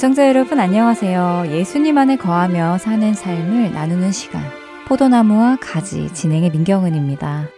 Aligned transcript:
애청자 0.00 0.26
여러분 0.28 0.58
안녕하세요. 0.58 1.48
예수님 1.50 1.98
안에 1.98 2.16
거하며 2.16 2.78
사는 2.78 3.12
삶을 3.12 3.72
나누는 3.72 4.12
시간 4.12 4.42
포도나무와 4.88 5.58
가지 5.60 6.08
진행의 6.14 6.52
민경은입니다. 6.52 7.48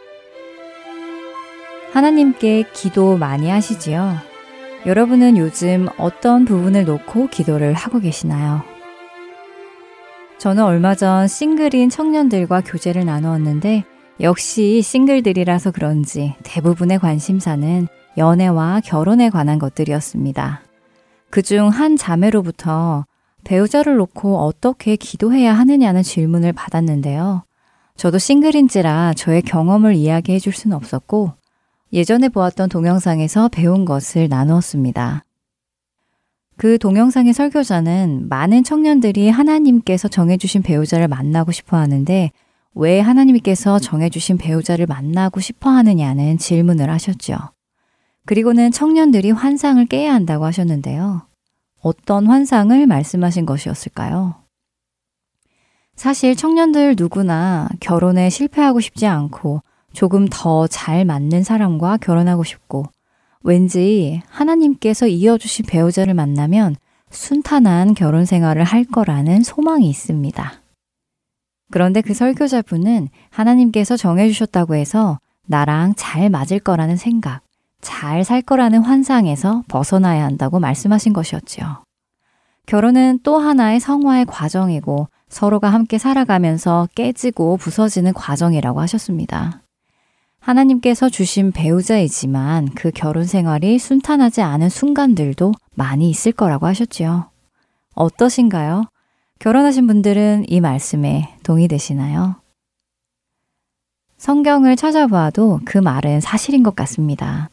하나님께 1.92 2.64
기도 2.72 3.16
많이 3.16 3.48
하시지요? 3.48 4.16
여러분은 4.86 5.36
요즘 5.36 5.86
어떤 5.98 6.44
부분을 6.44 6.84
놓고 6.84 7.28
기도를 7.28 7.74
하고 7.74 8.00
계시나요? 8.00 8.62
저는 10.38 10.64
얼마 10.64 10.96
전 10.96 11.28
싱글인 11.28 11.90
청년들과 11.90 12.62
교제를 12.62 13.04
나누었는데 13.04 13.84
역시 14.20 14.82
싱글들이라서 14.82 15.70
그런지 15.70 16.34
대부분의 16.42 16.98
관심사는 16.98 17.86
연애와 18.18 18.80
결혼에 18.84 19.30
관한 19.30 19.60
것들이었습니다. 19.60 20.62
그중 21.32 21.70
한 21.70 21.96
자매로부터 21.96 23.06
배우자를 23.44 23.96
놓고 23.96 24.40
어떻게 24.40 24.96
기도해야 24.96 25.54
하느냐는 25.54 26.02
질문을 26.02 26.52
받았는데요. 26.52 27.44
저도 27.96 28.18
싱글인지라 28.18 29.14
저의 29.14 29.40
경험을 29.40 29.94
이야기해 29.94 30.38
줄 30.38 30.52
수는 30.52 30.76
없었고, 30.76 31.32
예전에 31.94 32.28
보았던 32.28 32.68
동영상에서 32.68 33.48
배운 33.48 33.86
것을 33.86 34.28
나누었습니다. 34.28 35.24
그 36.58 36.76
동영상의 36.76 37.32
설교자는 37.32 38.28
많은 38.28 38.62
청년들이 38.62 39.30
하나님께서 39.30 40.08
정해주신 40.08 40.60
배우자를 40.60 41.08
만나고 41.08 41.50
싶어 41.50 41.78
하는데, 41.78 42.30
왜 42.74 43.00
하나님께서 43.00 43.78
정해주신 43.78 44.36
배우자를 44.36 44.84
만나고 44.84 45.40
싶어 45.40 45.70
하느냐는 45.70 46.36
질문을 46.36 46.90
하셨죠. 46.90 47.36
그리고는 48.26 48.70
청년들이 48.70 49.30
환상을 49.32 49.84
깨야 49.86 50.14
한다고 50.14 50.44
하셨는데요. 50.44 51.26
어떤 51.80 52.26
환상을 52.26 52.86
말씀하신 52.86 53.46
것이었을까요? 53.46 54.36
사실 55.96 56.36
청년들 56.36 56.94
누구나 56.96 57.68
결혼에 57.80 58.30
실패하고 58.30 58.80
싶지 58.80 59.06
않고 59.06 59.62
조금 59.92 60.26
더 60.30 60.66
잘 60.68 61.04
맞는 61.04 61.42
사람과 61.42 61.98
결혼하고 61.98 62.44
싶고 62.44 62.86
왠지 63.42 64.22
하나님께서 64.28 65.06
이어주신 65.06 65.66
배우자를 65.66 66.14
만나면 66.14 66.76
순탄한 67.10 67.94
결혼 67.94 68.24
생활을 68.24 68.64
할 68.64 68.84
거라는 68.84 69.42
소망이 69.42 69.88
있습니다. 69.90 70.62
그런데 71.70 72.00
그 72.00 72.14
설교자분은 72.14 73.08
하나님께서 73.30 73.96
정해주셨다고 73.96 74.76
해서 74.76 75.18
나랑 75.46 75.94
잘 75.96 76.30
맞을 76.30 76.58
거라는 76.60 76.96
생각, 76.96 77.42
잘 77.82 78.24
살 78.24 78.40
거라는 78.40 78.80
환상에서 78.80 79.64
벗어나야 79.68 80.24
한다고 80.24 80.58
말씀하신 80.60 81.12
것이었지요. 81.12 81.82
결혼은 82.64 83.18
또 83.22 83.38
하나의 83.38 83.80
성화의 83.80 84.26
과정이고 84.26 85.08
서로가 85.28 85.68
함께 85.70 85.98
살아가면서 85.98 86.88
깨지고 86.94 87.56
부서지는 87.56 88.14
과정이라고 88.14 88.80
하셨습니다. 88.80 89.62
하나님께서 90.40 91.08
주신 91.08 91.52
배우자이지만 91.52 92.70
그 92.74 92.90
결혼 92.92 93.24
생활이 93.24 93.78
순탄하지 93.78 94.42
않은 94.42 94.68
순간들도 94.68 95.52
많이 95.74 96.08
있을 96.10 96.32
거라고 96.32 96.66
하셨지요. 96.66 97.30
어떠신가요? 97.94 98.84
결혼하신 99.38 99.86
분들은 99.86 100.44
이 100.48 100.60
말씀에 100.60 101.34
동의되시나요? 101.42 102.36
성경을 104.18 104.76
찾아봐도 104.76 105.60
그 105.64 105.78
말은 105.78 106.20
사실인 106.20 106.62
것 106.62 106.76
같습니다. 106.76 107.50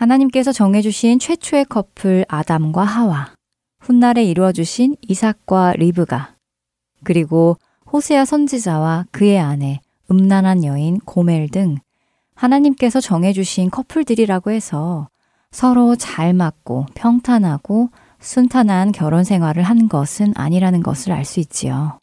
하나님께서 0.00 0.50
정해주신 0.50 1.18
최초의 1.18 1.66
커플 1.66 2.24
아담과 2.26 2.82
하와, 2.82 3.34
훗날에 3.80 4.24
이루어주신 4.24 4.96
이삭과 5.02 5.74
리브가, 5.74 6.36
그리고 7.04 7.58
호세아 7.92 8.24
선지자와 8.24 9.04
그의 9.10 9.38
아내, 9.38 9.80
음란한 10.10 10.64
여인 10.64 10.98
고멜 11.00 11.48
등 11.48 11.76
하나님께서 12.34 12.98
정해주신 12.98 13.68
커플들이라고 13.68 14.52
해서 14.52 15.08
서로 15.50 15.94
잘 15.96 16.32
맞고 16.32 16.86
평탄하고 16.94 17.90
순탄한 18.20 18.92
결혼 18.92 19.22
생활을 19.22 19.62
한 19.62 19.86
것은 19.90 20.32
아니라는 20.34 20.82
것을 20.82 21.12
알 21.12 21.26
수 21.26 21.40
있지요. 21.40 21.98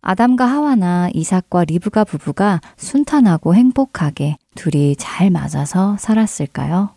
아담과 0.00 0.46
하와나 0.46 1.10
이삭과 1.14 1.66
리브가 1.66 2.02
부부가 2.02 2.60
순탄하고 2.76 3.54
행복하게 3.54 4.36
둘이 4.56 4.96
잘 4.96 5.30
맞아서 5.30 5.96
살았을까요? 5.98 6.90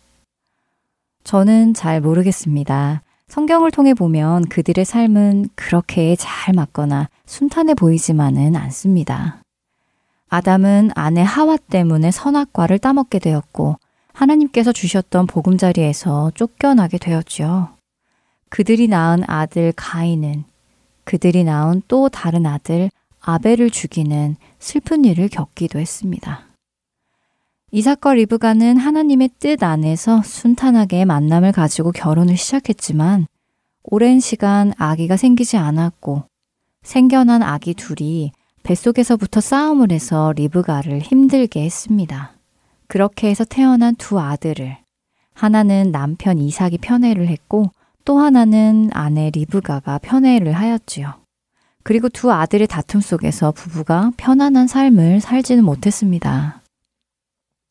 저는 1.24 1.74
잘 1.74 2.00
모르겠습니다. 2.00 3.02
성경을 3.28 3.70
통해 3.70 3.92
보면 3.92 4.46
그들의 4.46 4.84
삶은 4.84 5.50
그렇게 5.54 6.16
잘 6.16 6.54
맞거나 6.54 7.08
순탄해 7.26 7.74
보이지만은 7.74 8.56
않습니다. 8.56 9.42
아담은 10.30 10.90
아내 10.94 11.22
하와 11.22 11.56
때문에 11.56 12.10
선악과를 12.10 12.78
따먹게 12.78 13.18
되었고 13.18 13.76
하나님께서 14.12 14.72
주셨던 14.72 15.26
보금자리에서 15.26 16.32
쫓겨나게 16.34 16.98
되었지요. 16.98 17.70
그들이 18.48 18.88
낳은 18.88 19.24
아들 19.26 19.72
가인은 19.76 20.44
그들이 21.04 21.44
낳은 21.44 21.82
또 21.88 22.08
다른 22.08 22.46
아들 22.46 22.90
아벨을 23.20 23.70
죽이는 23.70 24.36
슬픈 24.58 25.04
일을 25.04 25.28
겪기도 25.28 25.78
했습니다. 25.78 26.47
이삭과 27.70 28.14
리브가는 28.14 28.78
하나님의 28.78 29.30
뜻 29.38 29.62
안에서 29.62 30.22
순탄하게 30.22 31.04
만남을 31.04 31.52
가지고 31.52 31.92
결혼을 31.92 32.36
시작했지만 32.36 33.26
오랜 33.82 34.20
시간 34.20 34.72
아기가 34.78 35.18
생기지 35.18 35.58
않았고 35.58 36.24
생겨난 36.82 37.42
아기 37.42 37.74
둘이 37.74 38.32
뱃속에서부터 38.62 39.40
싸움을 39.40 39.92
해서 39.92 40.32
리브가를 40.34 41.00
힘들게 41.00 41.62
했습니다. 41.62 42.32
그렇게 42.86 43.28
해서 43.28 43.44
태어난 43.44 43.94
두 43.96 44.18
아들을 44.18 44.78
하나는 45.34 45.92
남편 45.92 46.38
이삭이 46.38 46.78
편애를 46.78 47.28
했고 47.28 47.70
또 48.06 48.18
하나는 48.18 48.88
아내 48.94 49.30
리브가가 49.30 49.98
편애를 49.98 50.52
하였지요. 50.52 51.12
그리고 51.82 52.08
두 52.08 52.32
아들의 52.32 52.66
다툼 52.66 53.02
속에서 53.02 53.52
부부가 53.52 54.10
편안한 54.16 54.66
삶을 54.66 55.20
살지는 55.20 55.64
못했습니다. 55.64 56.57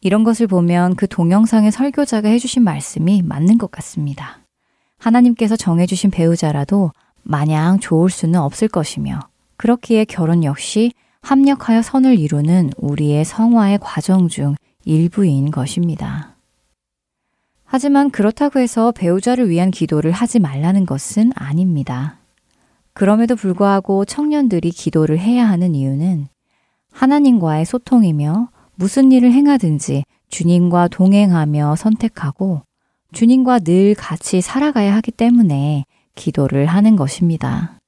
이런 0.02 0.24
것을 0.24 0.47
보면 0.47 0.96
그 0.96 1.08
동영상의 1.08 1.72
설교자가 1.72 2.30
해주신 2.30 2.63
말씀이 2.63 3.22
맞는 3.24 3.58
것 3.58 3.72
같습니다. 3.72 4.40
하나님께서 5.00 5.56
정해주신 5.56 6.12
배우자라도 6.12 6.92
마냥 7.24 7.80
좋을 7.80 8.10
수는 8.10 8.39
없을 8.39 8.68
것이며, 8.68 9.19
그렇기에 9.57 10.06
결혼 10.06 10.44
역시 10.44 10.92
합력하여 11.22 11.81
선을 11.81 12.19
이루는 12.19 12.72
우리의 12.77 13.25
성화의 13.25 13.80
과정 13.81 14.27
중 14.27 14.56
일부인 14.86 15.51
것입니다. 15.51 16.36
하지만 17.66 18.12
그렇다고 18.12 18.60
해서 18.60 18.94
배우자를 18.94 19.50
위한 19.50 19.72
기도를 19.72 20.12
하지 20.12 20.39
말라는 20.39 20.86
것은 20.86 21.33
아닙니다. 21.36 22.18
그럼에도 22.94 23.36
불구하고 23.36 24.06
청년들이 24.06 24.72
기도를 24.72 25.19
해야 25.19 25.50
하는 25.50 25.75
이유는 25.75 26.27
하나님과의 26.94 27.66
소통이며 27.66 28.50
무슨 28.79 29.12
일을 29.12 29.31
행하든지 29.31 30.03
주님과 30.29 30.89
동행하며 30.89 31.75
선택하고 31.75 32.62
주님과 33.12 33.59
늘 33.59 33.95
같이 33.95 34.39
살아가야 34.39 34.95
하기 34.97 35.12
때문에 35.12 35.85
기도를 36.13 36.68
하는 36.68 36.95
것입니다. 36.95 37.79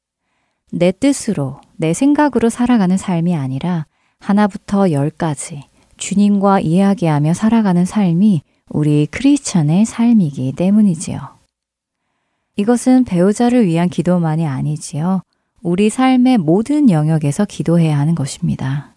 내 0.72 0.92
뜻으로, 0.92 1.62
내 1.78 1.94
생각으로 1.94 2.50
살아가는 2.50 2.98
삶이 2.98 3.36
아니라 3.36 3.86
하나부터 4.20 4.92
열까지 4.92 5.64
주님과 5.98 6.62
이야기하며 6.62 7.36
살아가는 7.36 7.86
삶이 7.86 8.42
우리 8.70 9.06
크리스천의 9.12 9.86
삶이기 9.86 10.54
때문이지요. 10.54 11.20
이것은 12.56 13.04
배우자를 13.04 13.68
위한 13.68 13.90
기도만이 13.90 14.48
아니지요. 14.48 15.22
우리 15.62 15.90
삶의 15.90 16.40
모든 16.40 16.90
영역에서 16.90 17.46
기도해야 17.46 17.98
하는 18.00 18.16
것입니다. 18.16 18.96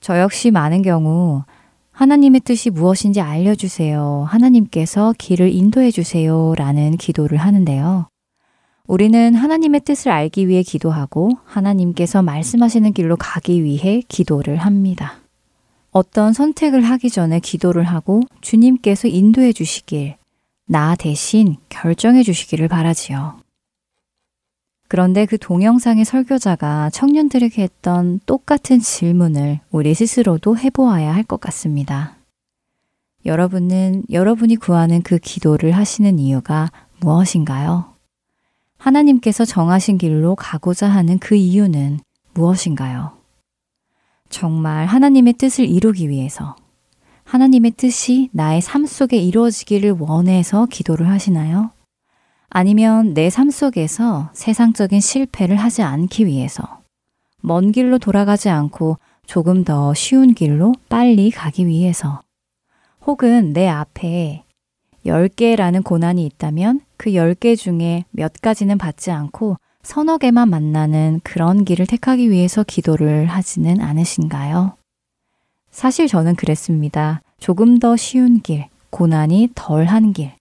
저 0.00 0.18
역시 0.18 0.50
많은 0.50 0.82
경우 0.82 1.44
하나님의 1.92 2.40
뜻이 2.40 2.70
무엇인지 2.70 3.20
알려주세요. 3.20 4.24
하나님께서 4.26 5.14
길을 5.18 5.52
인도해 5.52 5.90
주세요. 5.90 6.54
라는 6.56 6.96
기도를 6.96 7.36
하는데요. 7.36 8.08
우리는 8.86 9.34
하나님의 9.34 9.82
뜻을 9.82 10.10
알기 10.10 10.48
위해 10.48 10.62
기도하고 10.62 11.32
하나님께서 11.44 12.22
말씀하시는 12.22 12.92
길로 12.92 13.16
가기 13.16 13.62
위해 13.62 14.02
기도를 14.08 14.56
합니다. 14.56 15.18
어떤 15.92 16.32
선택을 16.32 16.82
하기 16.82 17.10
전에 17.10 17.38
기도를 17.40 17.84
하고 17.84 18.22
주님께서 18.40 19.08
인도해 19.08 19.52
주시길, 19.52 20.16
나 20.66 20.96
대신 20.96 21.56
결정해 21.68 22.22
주시기를 22.22 22.68
바라지요. 22.68 23.38
그런데 24.90 25.24
그 25.24 25.38
동영상의 25.38 26.04
설교자가 26.04 26.90
청년들에게 26.90 27.62
했던 27.62 28.18
똑같은 28.26 28.80
질문을 28.80 29.60
우리 29.70 29.94
스스로도 29.94 30.58
해보아야 30.58 31.14
할 31.14 31.22
것 31.22 31.40
같습니다. 31.40 32.16
여러분은 33.24 34.02
여러분이 34.10 34.56
구하는 34.56 35.02
그 35.02 35.18
기도를 35.18 35.70
하시는 35.70 36.18
이유가 36.18 36.72
무엇인가요? 36.98 37.94
하나님께서 38.78 39.44
정하신 39.44 39.96
길로 39.96 40.34
가고자 40.34 40.88
하는 40.88 41.20
그 41.20 41.36
이유는 41.36 42.00
무엇인가요? 42.34 43.12
정말 44.28 44.86
하나님의 44.86 45.34
뜻을 45.34 45.66
이루기 45.66 46.08
위해서 46.08 46.56
하나님의 47.22 47.72
뜻이 47.76 48.28
나의 48.32 48.60
삶 48.60 48.86
속에 48.86 49.18
이루어지기를 49.18 49.98
원해서 50.00 50.66
기도를 50.66 51.08
하시나요? 51.08 51.70
아니면 52.50 53.14
내 53.14 53.30
삶 53.30 53.50
속에서 53.50 54.30
세상적인 54.34 55.00
실패를 55.00 55.56
하지 55.56 55.82
않기 55.82 56.26
위해서 56.26 56.80
먼 57.40 57.72
길로 57.72 57.98
돌아가지 57.98 58.48
않고 58.48 58.98
조금 59.24 59.64
더 59.64 59.94
쉬운 59.94 60.34
길로 60.34 60.74
빨리 60.88 61.30
가기 61.30 61.66
위해서 61.66 62.20
혹은 63.06 63.52
내 63.52 63.68
앞에 63.68 64.42
10개라는 65.06 65.84
고난이 65.84 66.26
있다면 66.26 66.80
그 66.96 67.10
10개 67.10 67.56
중에 67.56 68.04
몇 68.10 68.32
가지는 68.42 68.76
받지 68.76 69.10
않고 69.10 69.56
서너 69.82 70.18
개만 70.18 70.50
만나는 70.50 71.20
그런 71.24 71.64
길을 71.64 71.86
택하기 71.86 72.30
위해서 72.30 72.64
기도를 72.64 73.26
하지는 73.26 73.80
않으신가요? 73.80 74.76
사실 75.70 76.06
저는 76.08 76.34
그랬습니다. 76.34 77.22
조금 77.38 77.78
더 77.78 77.96
쉬운 77.96 78.40
길, 78.40 78.66
고난이 78.90 79.50
덜한 79.54 80.12
길, 80.12 80.32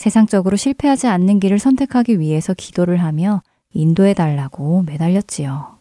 세상적으로 0.00 0.56
실패하지 0.56 1.08
않는 1.08 1.40
길을 1.40 1.58
선택하기 1.58 2.20
위해서 2.20 2.54
기도를 2.54 3.02
하며 3.02 3.42
인도해 3.74 4.14
달라고 4.14 4.82
매달렸지요. 4.84 5.76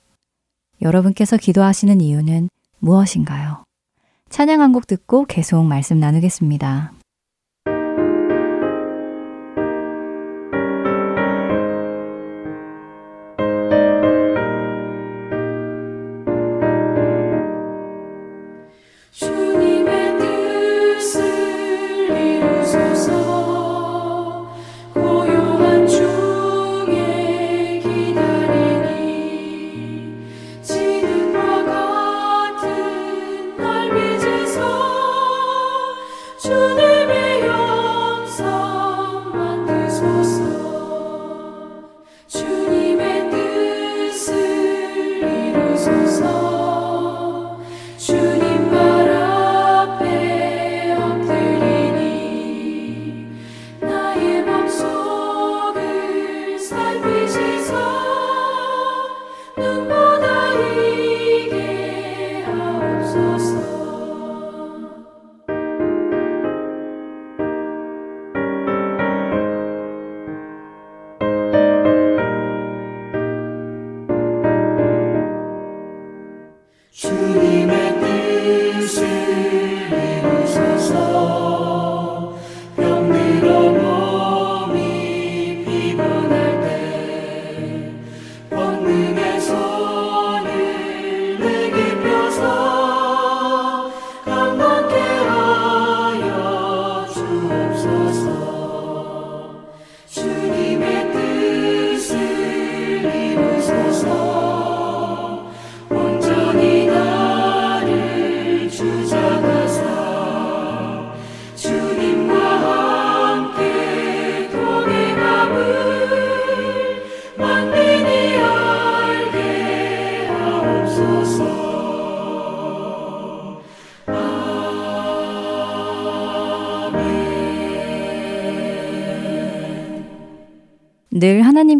여러분께서 0.82 1.38
기도하시는 1.38 2.02
이유는 2.02 2.50
무엇인가요? 2.80 3.64
찬양 4.30 4.60
한 4.60 4.74
곡 4.74 4.88
듣고 4.88 5.24
계속 5.24 5.64
말씀 5.64 6.02
나누겠습니다. 6.02 6.92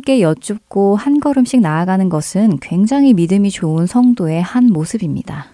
하나님께 0.10 0.22
여쭙고 0.22 0.96
한 0.96 1.20
걸음씩 1.20 1.62
나아가는 1.62 2.10
것은 2.10 2.58
굉장히 2.62 3.14
믿음이 3.14 3.52
좋은 3.52 3.86
성도의 3.86 4.42
한 4.42 4.66
모습입니다. 4.66 5.46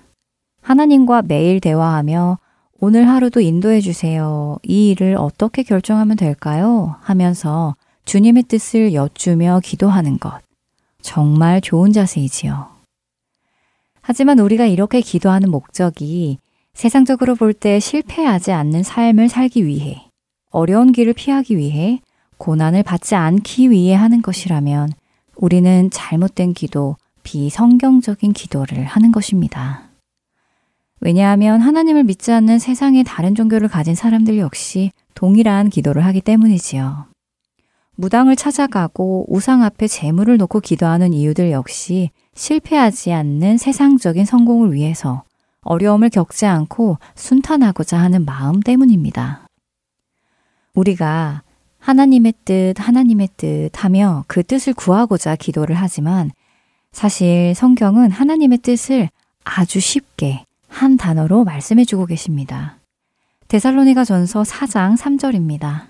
하나님과 0.62 1.24
매일 1.24 1.60
대화하며 1.60 2.40
오늘 2.80 3.10
하루도 3.10 3.42
인도해 3.42 3.82
주세요. 3.82 4.58
이 4.64 4.92
일을 4.92 5.18
어떻게 5.18 5.62
결정하면 5.62 6.16
될까요? 6.16 6.96
하면서 7.02 7.76
주님의 8.06 8.44
뜻을 8.44 8.94
여쭈며 8.94 9.60
기도하는 9.62 10.20
것. 10.20 10.40
정말 11.02 11.60
좋은 11.60 11.92
자세이지요. 11.92 12.68
하지만 14.02 14.40
우리가 14.40 14.66
이렇게 14.68 15.02
기도하는 15.02 15.52
목적이 15.52 16.40
세상적으로 16.74 17.36
볼 17.36 17.54
때 17.54 17.80
실패하지 17.82 18.54
않는 18.54 18.84
삶을 18.84 19.28
살기 19.28 19.66
위해, 19.66 20.08
어려운 20.50 20.94
길을 20.94 21.12
피하기 21.14 21.58
위해, 21.58 22.00
고난을 22.38 22.84
받지 22.84 23.16
않기 23.16 23.72
위해 23.72 23.96
하는 23.96 24.22
것이라면 24.22 24.92
우리는 25.36 25.90
잘못된 25.92 26.54
기도, 26.54 26.98
비성경적인 27.24 28.34
기도를 28.34 28.86
하는 28.86 29.12
것입니다. 29.12 29.84
왜냐하면 31.02 31.62
하나님을 31.62 32.04
믿지 32.04 32.32
않는 32.32 32.60
세상의 32.60 33.04
다른 33.04 33.36
종교를 33.36 33.68
가진 33.68 33.96
사람들 33.96 34.38
역시 34.38 34.92
동일한 35.14 35.70
기도를 35.70 36.06
하기 36.06 36.22
때문이지요. 36.22 37.06
무당을 37.96 38.36
찾아가고 38.36 39.26
우상 39.30 39.64
앞에 39.64 39.88
재물을 39.88 40.38
놓고 40.38 40.60
기도하는 40.60 41.14
이유들 41.14 41.52
역시 41.52 42.12
실패하지 42.34 43.14
않는 43.14 43.58
세상적인 43.58 44.26
성공을 44.26 44.74
위해서 44.74 45.24
어려움을 45.62 46.10
겪지 46.10 46.46
않고 46.46 46.98
순탄하고자 47.16 47.98
하는 47.98 48.26
마음 48.26 48.60
때문입니다. 48.60 49.48
우리가 50.74 51.42
하나님의 51.86 52.34
뜻, 52.46 52.74
하나님의 52.80 53.30
뜻 53.38 53.70
하며 53.76 54.24
그 54.28 54.42
뜻을 54.42 54.74
구하고자 54.74 55.36
기도를 55.36 55.76
하지만 55.76 56.32
사실 56.92 57.54
성경은 57.54 58.10
하나님의 58.10 58.58
뜻을 58.58 59.10
아주 59.44 59.80
쉽게 59.80 60.46
한 60.68 60.98
단어로 60.98 61.44
말씀해 61.44 61.86
주고 61.86 62.08
계십니다. 62.08 62.80
데살로니가 63.50 64.04
전서 64.04 64.42
4장 64.42 64.98
3절입니다. 64.98 65.90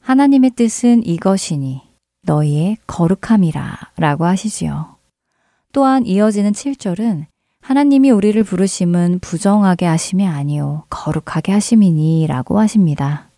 하나님의 0.00 0.52
뜻은 0.52 1.04
이것이니 1.04 1.82
너희의 2.22 2.78
거룩함이라 2.86 3.76
라고 3.98 4.24
하시지요. 4.24 4.96
또한 5.72 6.06
이어지는 6.06 6.52
7절은 6.52 7.26
하나님이 7.60 8.12
우리를 8.12 8.42
부르심은 8.42 9.18
부정하게 9.20 9.84
하심이 9.84 10.26
아니요 10.26 10.84
거룩하게 10.88 11.52
하심이니 11.52 12.26
라고 12.28 12.58
하십니다. 12.58 13.29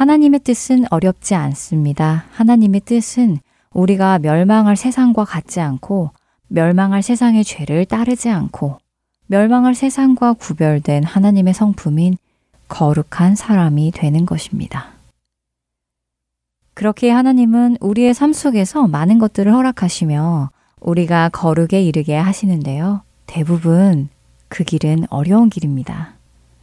하나님의 0.00 0.40
뜻은 0.40 0.86
어렵지 0.88 1.34
않습니다. 1.34 2.24
하나님의 2.32 2.80
뜻은 2.86 3.36
우리가 3.74 4.18
멸망할 4.18 4.74
세상과 4.74 5.26
같지 5.26 5.60
않고 5.60 6.12
멸망할 6.48 7.02
세상의 7.02 7.44
죄를 7.44 7.84
따르지 7.84 8.30
않고 8.30 8.78
멸망할 9.26 9.74
세상과 9.74 10.32
구별된 10.32 11.04
하나님의 11.04 11.52
성품인 11.52 12.16
거룩한 12.68 13.34
사람이 13.34 13.90
되는 13.90 14.24
것입니다. 14.24 14.86
그렇게 16.72 17.10
하나님은 17.10 17.76
우리의 17.82 18.14
삶 18.14 18.32
속에서 18.32 18.86
많은 18.86 19.18
것들을 19.18 19.52
허락하시며 19.52 20.48
우리가 20.80 21.28
거룩에 21.28 21.82
이르게 21.82 22.16
하시는데요. 22.16 23.02
대부분 23.26 24.08
그 24.48 24.64
길은 24.64 25.08
어려운 25.10 25.50
길입니다. 25.50 26.14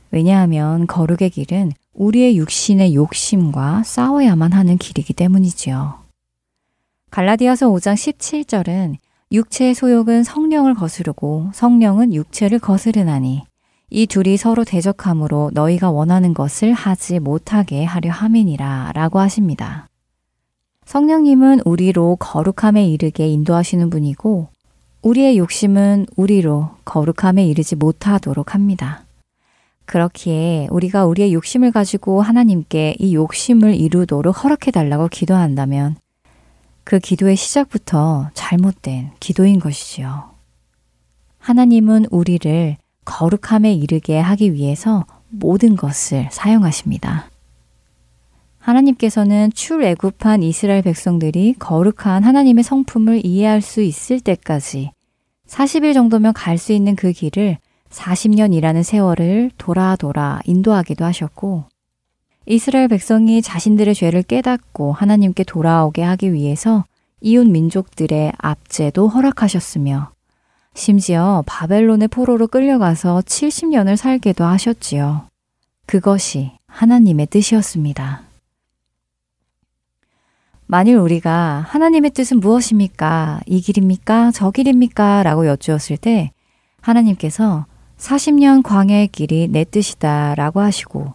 왜냐하면 0.09 0.87
거룩의 0.87 1.29
길은 1.29 1.73
우리의 1.97 2.37
육신의 2.37 2.93
욕심과 2.95 3.83
싸워야만 3.83 4.53
하는 4.53 4.77
길이기 4.77 5.13
때문이지요. 5.13 5.95
갈라디아서 7.09 7.69
5장 7.69 7.95
17절은 7.95 8.95
육체의 9.31 9.73
소욕은 9.73 10.23
성령을 10.23 10.75
거스르고 10.75 11.49
성령은 11.53 12.13
육체를 12.13 12.59
거스르나니 12.59 13.43
이 13.89 14.05
둘이 14.05 14.37
서로 14.37 14.63
대적함으로 14.63 15.51
너희가 15.53 15.91
원하는 15.91 16.33
것을 16.33 16.73
하지 16.73 17.19
못하게 17.19 17.83
하려 17.83 18.11
함이니라 18.11 18.91
라고 18.93 19.19
하십니다. 19.19 19.89
성령님은 20.85 21.61
우리로 21.65 22.17
거룩함에 22.17 22.87
이르게 22.87 23.27
인도하시는 23.27 23.89
분이고 23.89 24.49
우리의 25.01 25.37
욕심은 25.37 26.05
우리로 26.15 26.69
거룩함에 26.85 27.45
이르지 27.45 27.75
못하도록 27.75 28.53
합니다. 28.53 29.06
그렇기에 29.87 30.67
우리가 30.69 31.05
우리의 31.05 31.33
욕심을 31.33 31.71
가지고 31.71 32.21
하나님께 32.21 32.97
이 32.99 33.15
욕심을 33.15 33.73
이루도록 33.73 34.43
허락해 34.43 34.71
달라고 34.71 35.07
기도한다면 35.07 35.95
그 36.83 36.99
기도의 36.99 37.35
시작부터 37.35 38.29
잘못된 38.33 39.11
기도인 39.19 39.59
것이지요. 39.59 40.29
하나님은 41.39 42.05
우리를 42.11 42.77
거룩함에 43.05 43.73
이르게 43.73 44.19
하기 44.19 44.53
위해서 44.53 45.05
모든 45.29 45.75
것을 45.75 46.27
사용하십니다. 46.31 47.29
하나님께서는 48.59 49.51
출애굽한 49.53 50.43
이스라엘 50.43 50.81
백성들이 50.81 51.55
거룩한 51.59 52.23
하나님의 52.23 52.65
성품을 52.65 53.25
이해할 53.25 53.61
수 53.61 53.81
있을 53.81 54.19
때까지 54.19 54.91
40일 55.47 55.93
정도면 55.93 56.33
갈 56.33 56.57
수 56.57 56.73
있는 56.73 56.97
그 56.97 57.13
길을 57.13 57.57
40년이라는 57.91 58.83
세월을 58.83 59.51
돌아 59.57 59.95
돌아 59.95 60.39
인도하기도 60.45 61.05
하셨고 61.05 61.65
이스라엘 62.45 62.87
백성이 62.87 63.41
자신들의 63.41 63.93
죄를 63.93 64.23
깨닫고 64.23 64.93
하나님께 64.93 65.43
돌아오게 65.43 66.01
하기 66.01 66.33
위해서 66.33 66.85
이웃 67.19 67.45
민족들의 67.47 68.33
압제도 68.37 69.07
허락하셨으며 69.07 70.11
심지어 70.73 71.43
바벨론의 71.47 72.07
포로로 72.07 72.47
끌려가서 72.47 73.23
70년을 73.25 73.97
살게도 73.97 74.45
하셨지요. 74.45 75.27
그것이 75.87 76.51
하나님의 76.67 77.25
뜻이었습니다. 77.27 78.21
만일 80.67 80.97
우리가 80.97 81.65
하나님의 81.67 82.11
뜻은 82.11 82.39
무엇입니까? 82.39 83.39
이 83.45 83.61
길입니까? 83.61 84.31
저 84.31 84.51
길입니까? 84.51 85.23
라고 85.23 85.47
여쭈었을 85.47 85.97
때 85.97 86.31
하나님께서 86.81 87.65
40년 87.97 88.63
광야의 88.63 89.09
길이 89.09 89.47
내 89.47 89.63
뜻이다 89.63 90.35
라고 90.35 90.61
하시고 90.61 91.13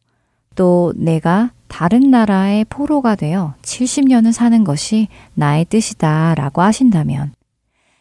또 0.55 0.93
내가 0.97 1.53
다른 1.69 2.11
나라의 2.11 2.67
포로가 2.67 3.15
되어 3.15 3.55
70년을 3.63 4.33
사는 4.33 4.65
것이 4.65 5.09
나의 5.35 5.65
뜻이다 5.65 6.35
라고 6.35 6.61
하신다면 6.61 7.33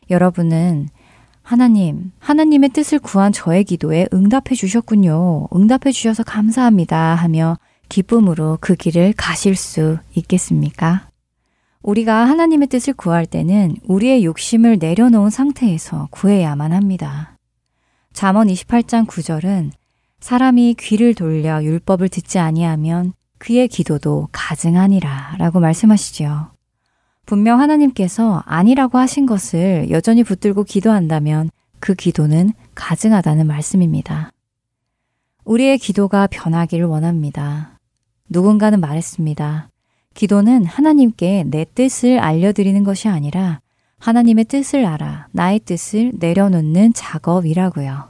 여러분은 0.10 0.90
하나님, 1.42 2.12
하나님의 2.20 2.70
뜻을 2.70 3.00
구한 3.00 3.32
저의 3.32 3.64
기도에 3.64 4.08
응답해 4.14 4.56
주셨군요. 4.56 5.48
응답해 5.56 5.92
주셔서 5.92 6.24
감사합니다 6.24 7.16
하며 7.16 7.58
기쁨으로 7.90 8.58
그 8.62 8.76
길을 8.76 9.14
가실 9.18 9.56
수 9.56 9.98
있겠습니까? 10.16 11.10
우리가 11.82 12.26
하나님의 12.26 12.68
뜻을 12.68 12.94
구할 12.94 13.26
때는 13.26 13.76
우리의 13.84 14.24
욕심을 14.24 14.78
내려놓은 14.80 15.30
상태에서 15.30 16.08
구해야만 16.12 16.72
합니다. 16.72 17.38
잠언 18.14 18.48
28장 18.48 19.08
9절은 19.08 19.72
사람이 20.20 20.76
귀를 20.80 21.16
돌려 21.16 21.64
율법을 21.64 22.10
듣지 22.10 22.40
아니하면 22.40 23.14
그의 23.38 23.68
기도도 23.68 24.30
가증하니라 24.32 25.36
라고 25.40 25.60
말씀하시지요. 25.60 26.52
분명 27.26 27.60
하나님께서 27.60 28.44
아니라고 28.46 28.98
하신 28.98 29.26
것을 29.26 29.90
여전히 29.90 30.24
붙들고 30.24 30.64
기도한다면 30.66 31.50
그 31.80 31.96
기도는 31.96 32.52
가증하다는 32.76 33.48
말씀입니다. 33.48 34.32
우리의 35.44 35.80
기도가 35.80 36.28
변하기를 36.28 36.86
원합니다. 36.86 37.80
누군가는 38.30 38.80
말했습니다. 38.80 39.70
기도는 40.14 40.66
하나님께 40.66 41.46
내 41.48 41.66
뜻을 41.74 42.20
알려드리는 42.20 42.84
것이 42.84 43.08
아니라 43.08 43.62
하나님의 44.02 44.46
뜻을 44.46 44.84
알아 44.84 45.28
나의 45.32 45.60
뜻을 45.60 46.14
내려놓는 46.16 46.94
작업이라고요. 46.94 48.10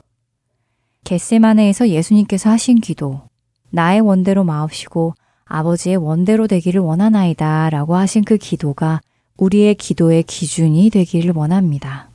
겟세마네에서 1.03 1.89
예수님께서 1.89 2.49
하신 2.49 2.79
기도, 2.79 3.23
나의 3.71 3.99
원대로 3.99 4.45
마옵시고 4.45 5.15
아버지의 5.43 5.97
원대로 5.97 6.47
되기를 6.47 6.79
원하나이다 6.79 7.69
라고 7.71 7.95
하신 7.95 8.23
그 8.23 8.37
기도가 8.37 9.01
우리의 9.37 9.75
기도의 9.75 10.23
기준이 10.23 10.89
되기를 10.91 11.33
원합니다. 11.35 12.09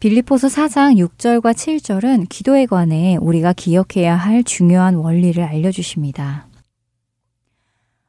빌리포스 0.00 0.48
4장 0.48 0.98
6절과 0.98 1.54
7절은 1.54 2.28
기도에 2.28 2.66
관해 2.66 3.16
우리가 3.16 3.54
기억해야 3.54 4.16
할 4.16 4.44
중요한 4.44 4.96
원리를 4.96 5.42
알려주십니다. 5.42 6.46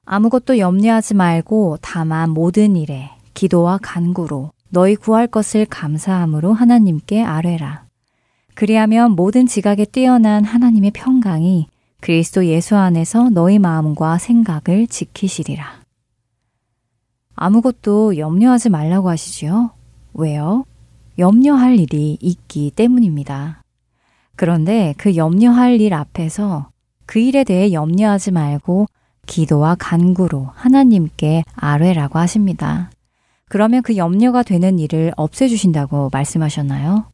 아무것도 0.04 0.58
염려하지 0.58 1.13
말고 1.13 1.77
다만 1.82 2.32
모든 2.32 2.75
일에 2.75 3.14
기도와 3.36 3.77
간구로 3.82 4.51
너희 4.70 4.96
구할 4.96 5.27
것을 5.27 5.68
감사함으로 5.68 6.54
하나님께 6.54 7.24
아뢰라. 7.24 7.86
그리하면 8.56 9.12
모든 9.12 9.46
지각에 9.46 9.86
뛰어난 9.86 10.44
하나님의 10.44 10.92
평강이 10.92 11.68
그리스도 12.01 12.46
예수 12.46 12.75
안에서 12.75 13.30
너희 13.30 13.60
마음과 13.60 14.18
생각을 14.18 14.88
지키시리라. 14.88 15.82
아무것도 17.36 18.18
염려하지 18.18 18.70
말라고 18.70 19.10
하시지요? 19.10 19.72
왜요? 20.13 20.65
염려할 21.20 21.80
일이 21.80 22.18
있기 22.22 22.72
때문입니다. 22.72 23.62
그런데 24.36 24.94
그 24.98 25.15
염려할 25.15 25.80
일 25.82 25.94
앞에서 25.94 26.70
그 27.06 27.20
일에 27.20 27.44
대해 27.44 27.72
염려하지 27.72 28.32
말고 28.32 28.88
기도와 29.25 29.75
간구로 29.77 30.50
하나님께 30.54 31.44
아뢰라고 31.56 32.20
하십니다. 32.20 32.92
그러면 33.55 33.83
그 33.83 33.95
염려가 33.95 34.43
되는 34.43 34.79
일을 34.79 35.13
없애주신다고 35.15 36.09
말씀하셨나요? 36.12 37.05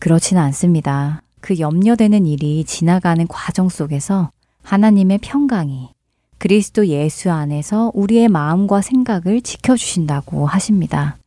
그렇지는 0.00 0.42
않습니다. 0.42 1.22
그 1.40 1.60
염려되는 1.60 2.26
일이 2.26 2.64
지나가는 2.64 3.24
과정 3.28 3.68
속에서 3.68 4.32
하나님의 4.64 5.18
평강이 5.18 5.90
그리스도 6.38 6.88
예수 6.88 7.30
안에서 7.30 7.92
우리의 7.94 8.26
마음과 8.26 8.80
생각을 8.80 9.42
지켜주신다고 9.42 10.46
하십니다. 10.46 11.18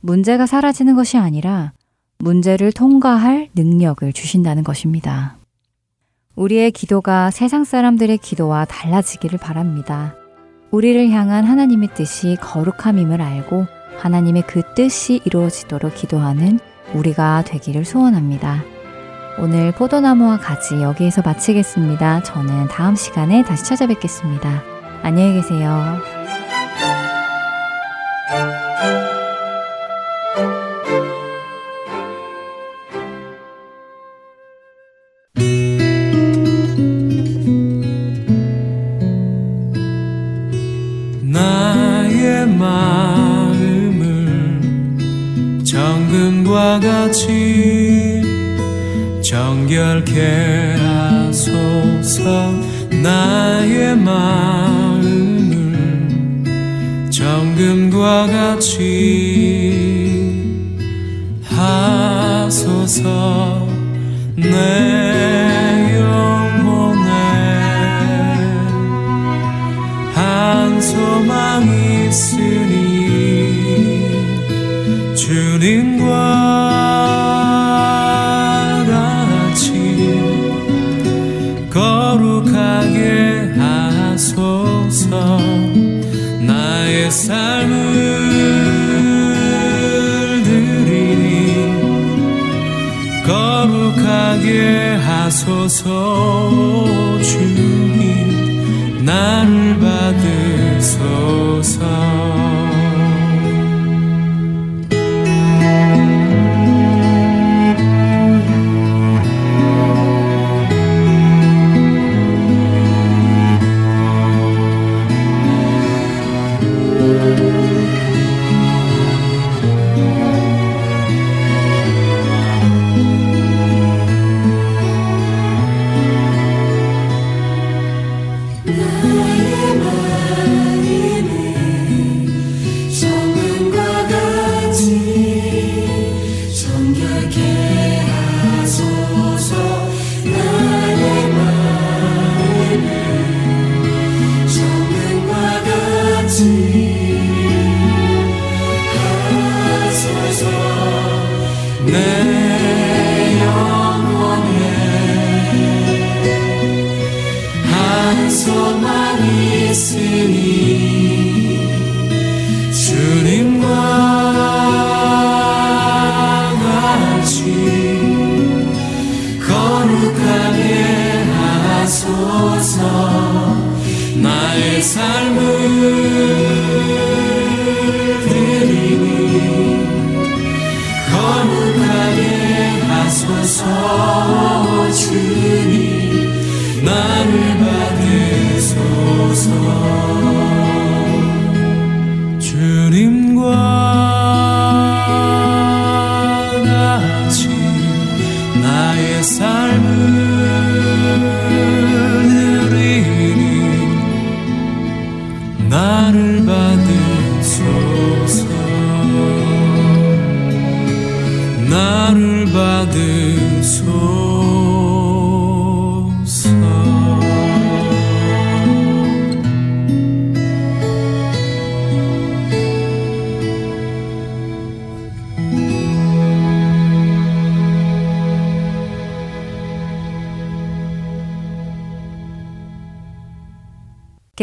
문제가 0.00 0.46
사라지는 0.46 0.94
것이 0.94 1.18
아니라 1.18 1.72
문제를 2.18 2.70
통과할 2.70 3.48
능력을 3.56 4.12
주신다는 4.12 4.62
것입니다. 4.62 5.38
우리의 6.36 6.70
기도가 6.70 7.32
세상 7.32 7.64
사람들의 7.64 8.18
기도와 8.18 8.64
달라지기를 8.64 9.40
바랍니다. 9.40 10.14
우리를 10.70 11.10
향한 11.10 11.44
하나님의 11.44 11.88
뜻이 11.96 12.36
거룩함임을 12.40 13.20
알고 13.20 13.66
하나님의 13.98 14.44
그 14.46 14.62
뜻이 14.74 15.20
이루어지도록 15.24 15.94
기도하는 15.94 16.58
우리가 16.94 17.42
되기를 17.46 17.84
소원합니다. 17.84 18.62
오늘 19.38 19.72
포도나무와 19.72 20.38
가지 20.38 20.80
여기에서 20.80 21.22
마치겠습니다. 21.22 22.22
저는 22.22 22.68
다음 22.68 22.94
시간에 22.94 23.42
다시 23.42 23.64
찾아뵙겠습니다. 23.64 24.62
안녕히 25.02 25.34
계세요. 25.34 26.13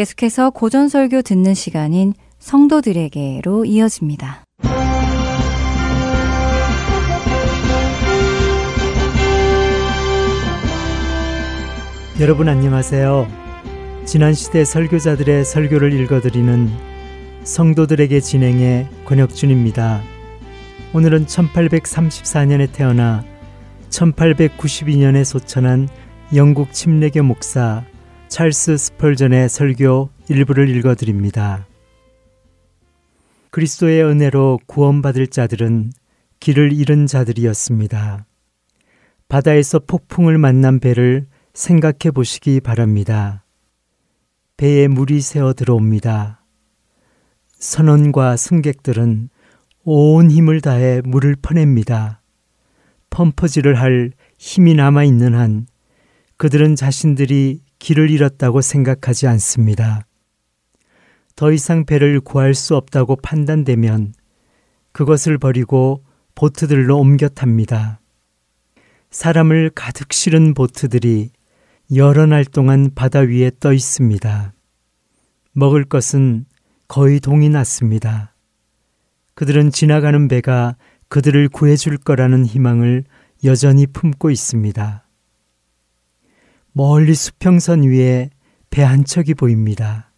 계속해서 0.02 0.50
고전설교 0.50 1.22
듣는 1.22 1.54
시간인 1.54 2.12
성도들에게로 2.40 3.64
이어집니다. 3.64 4.42
여러분 12.18 12.48
안녕하세요. 12.48 13.28
지난 14.04 14.34
시대 14.34 14.64
설교자들의 14.64 15.44
설교를 15.44 15.92
읽어드리는 15.92 16.68
성도들에게 17.44 18.18
진행의 18.18 18.88
권혁준입니다. 19.04 20.02
오늘은 20.94 21.26
1834년에 21.26 22.72
태어나 22.72 23.24
1892년에 23.90 25.22
소천한 25.22 25.88
영국 26.34 26.72
침례교 26.72 27.22
목사 27.22 27.84
찰스 28.32 28.78
스펄전의 28.78 29.50
설교 29.50 30.08
일부를 30.30 30.70
읽어드립니다. 30.70 31.66
그리스도의 33.50 34.02
은혜로 34.04 34.60
구원받을 34.64 35.26
자들은 35.26 35.92
길을 36.40 36.72
잃은 36.72 37.06
자들이었습니다. 37.06 38.24
바다에서 39.28 39.80
폭풍을 39.80 40.38
만난 40.38 40.80
배를 40.80 41.26
생각해 41.52 42.10
보시기 42.14 42.60
바랍니다. 42.60 43.44
배에 44.56 44.88
물이 44.88 45.20
새어 45.20 45.52
들어옵니다. 45.52 46.42
선원과 47.58 48.38
승객들은 48.38 49.28
온 49.84 50.30
힘을 50.30 50.62
다해 50.62 51.02
물을 51.04 51.36
퍼냅니다. 51.36 52.22
펌퍼질을 53.10 53.78
할 53.78 54.12
힘이 54.38 54.72
남아 54.72 55.04
있는 55.04 55.34
한 55.34 55.66
그들은 56.38 56.76
자신들이 56.76 57.60
길을 57.82 58.10
잃었다고 58.10 58.60
생각하지 58.60 59.26
않습니다. 59.26 60.06
더 61.34 61.50
이상 61.50 61.84
배를 61.84 62.20
구할 62.20 62.54
수 62.54 62.76
없다고 62.76 63.16
판단되면 63.16 64.14
그것을 64.92 65.36
버리고 65.36 66.04
보트들로 66.36 66.96
옮겨 66.96 67.28
탑니다. 67.28 68.00
사람을 69.10 69.72
가득 69.74 70.12
실은 70.12 70.54
보트들이 70.54 71.30
여러 71.96 72.24
날 72.24 72.44
동안 72.44 72.92
바다 72.94 73.18
위에 73.18 73.50
떠 73.58 73.72
있습니다. 73.72 74.54
먹을 75.50 75.84
것은 75.84 76.46
거의 76.86 77.18
동이 77.18 77.48
났습니다. 77.48 78.32
그들은 79.34 79.72
지나가는 79.72 80.28
배가 80.28 80.76
그들을 81.08 81.48
구해줄 81.48 81.96
거라는 81.98 82.46
희망을 82.46 83.02
여전히 83.42 83.88
품고 83.88 84.30
있습니다. 84.30 85.01
멀리 86.72 87.14
수평선 87.14 87.82
위에 87.82 88.30
배 88.70 88.82
한 88.82 89.04
척이 89.04 89.34
보입니다. 89.34 90.10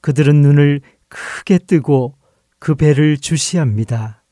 그들은 0.00 0.40
눈을 0.42 0.80
크게 1.08 1.58
뜨고 1.58 2.16
그 2.58 2.74
배를 2.74 3.18
주시합니다. 3.18 4.22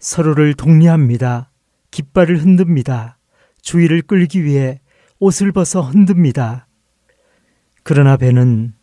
서로를 0.00 0.54
독려합니다. 0.54 1.50
깃발을 1.90 2.42
흔듭니다. 2.42 3.18
주위를 3.62 4.02
끌기 4.02 4.44
위해 4.44 4.80
옷을 5.20 5.52
벗어 5.52 5.80
흔듭니다. 5.80 6.66
그러나 7.82 8.16
배는 8.16 8.74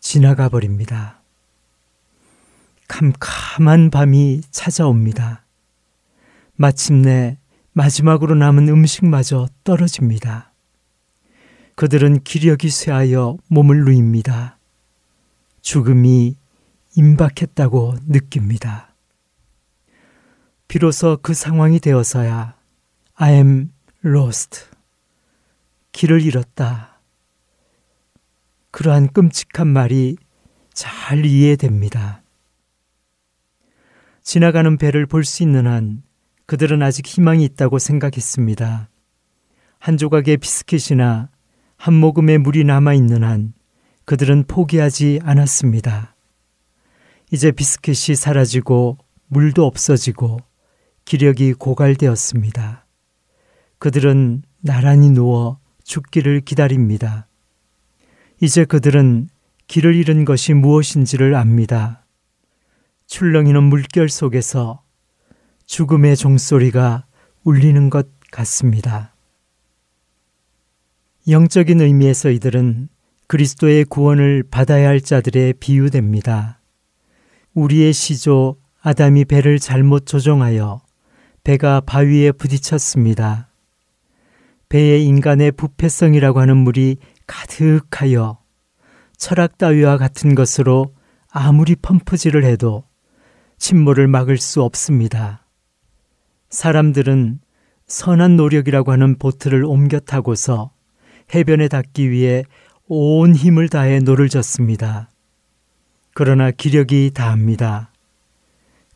지나가 0.00 0.48
버립니다. 0.48 1.22
캄캄한 2.88 3.90
밤이 3.90 4.40
찾아옵니다. 4.50 5.44
마침내 6.56 7.38
마지막으로 7.72 8.34
남은 8.34 8.68
음식마저 8.68 9.48
떨어집니다. 9.64 10.52
그들은 11.78 12.24
기력이 12.24 12.70
쇠하여 12.70 13.36
몸을 13.46 13.84
누입니다. 13.84 14.58
죽음이 15.60 16.34
임박했다고 16.96 17.94
느낍니다. 18.08 18.96
비로소 20.66 21.18
그 21.22 21.34
상황이 21.34 21.78
되어서야 21.78 22.56
I 23.14 23.32
am 23.32 23.72
lost. 24.04 24.64
길을 25.92 26.20
잃었다. 26.22 27.00
그러한 28.72 29.12
끔찍한 29.12 29.68
말이 29.68 30.16
잘 30.74 31.24
이해됩니다. 31.24 32.24
지나가는 34.24 34.76
배를 34.78 35.06
볼 35.06 35.22
수 35.22 35.44
있는 35.44 35.68
한 35.68 36.02
그들은 36.46 36.82
아직 36.82 37.06
희망이 37.06 37.44
있다고 37.44 37.78
생각했습니다. 37.78 38.88
한 39.78 39.96
조각의 39.96 40.38
비스킷이나 40.38 41.30
한 41.78 41.94
모금의 41.94 42.38
물이 42.38 42.64
남아 42.64 42.92
있는 42.94 43.22
한 43.22 43.54
그들은 44.04 44.44
포기하지 44.48 45.20
않았습니다. 45.22 46.16
이제 47.30 47.52
비스킷이 47.52 48.16
사라지고 48.16 48.98
물도 49.28 49.64
없어지고 49.64 50.38
기력이 51.04 51.52
고갈되었습니다. 51.54 52.84
그들은 53.78 54.42
나란히 54.60 55.10
누워 55.10 55.58
죽기를 55.84 56.40
기다립니다. 56.40 57.28
이제 58.40 58.64
그들은 58.64 59.28
길을 59.68 59.94
잃은 59.94 60.24
것이 60.24 60.54
무엇인지를 60.54 61.34
압니다. 61.36 62.04
출렁이는 63.06 63.62
물결 63.62 64.08
속에서 64.08 64.82
죽음의 65.66 66.16
종소리가 66.16 67.06
울리는 67.44 67.88
것 67.88 68.08
같습니다. 68.32 69.14
영적인 71.28 71.82
의미에서 71.82 72.30
이들은 72.30 72.88
그리스도의 73.26 73.84
구원을 73.84 74.44
받아야 74.50 74.88
할 74.88 75.02
자들의 75.02 75.54
비유됩니다. 75.60 76.60
우리의 77.52 77.92
시조 77.92 78.56
아담이 78.80 79.26
배를 79.26 79.58
잘못 79.58 80.06
조종하여 80.06 80.80
배가 81.44 81.82
바위에 81.82 82.32
부딪혔습니다. 82.32 83.50
배에 84.70 85.00
인간의 85.00 85.52
부패성이라고 85.52 86.40
하는 86.40 86.56
물이 86.56 86.96
가득하여 87.26 88.38
철학 89.18 89.58
따위와 89.58 89.98
같은 89.98 90.34
것으로 90.34 90.94
아무리 91.30 91.76
펌프질을 91.76 92.44
해도 92.44 92.84
침몰을 93.58 94.08
막을 94.08 94.38
수 94.38 94.62
없습니다. 94.62 95.44
사람들은 96.48 97.40
선한 97.86 98.36
노력이라고 98.36 98.92
하는 98.92 99.18
보트를 99.18 99.66
옮겨 99.66 100.00
타고서 100.00 100.70
해변에 101.34 101.68
닿기 101.68 102.10
위해 102.10 102.44
온 102.86 103.34
힘을 103.34 103.68
다해 103.68 104.00
노를 104.00 104.28
저었습니다. 104.28 105.10
그러나 106.14 106.50
기력이 106.50 107.12
다합니다. 107.14 107.92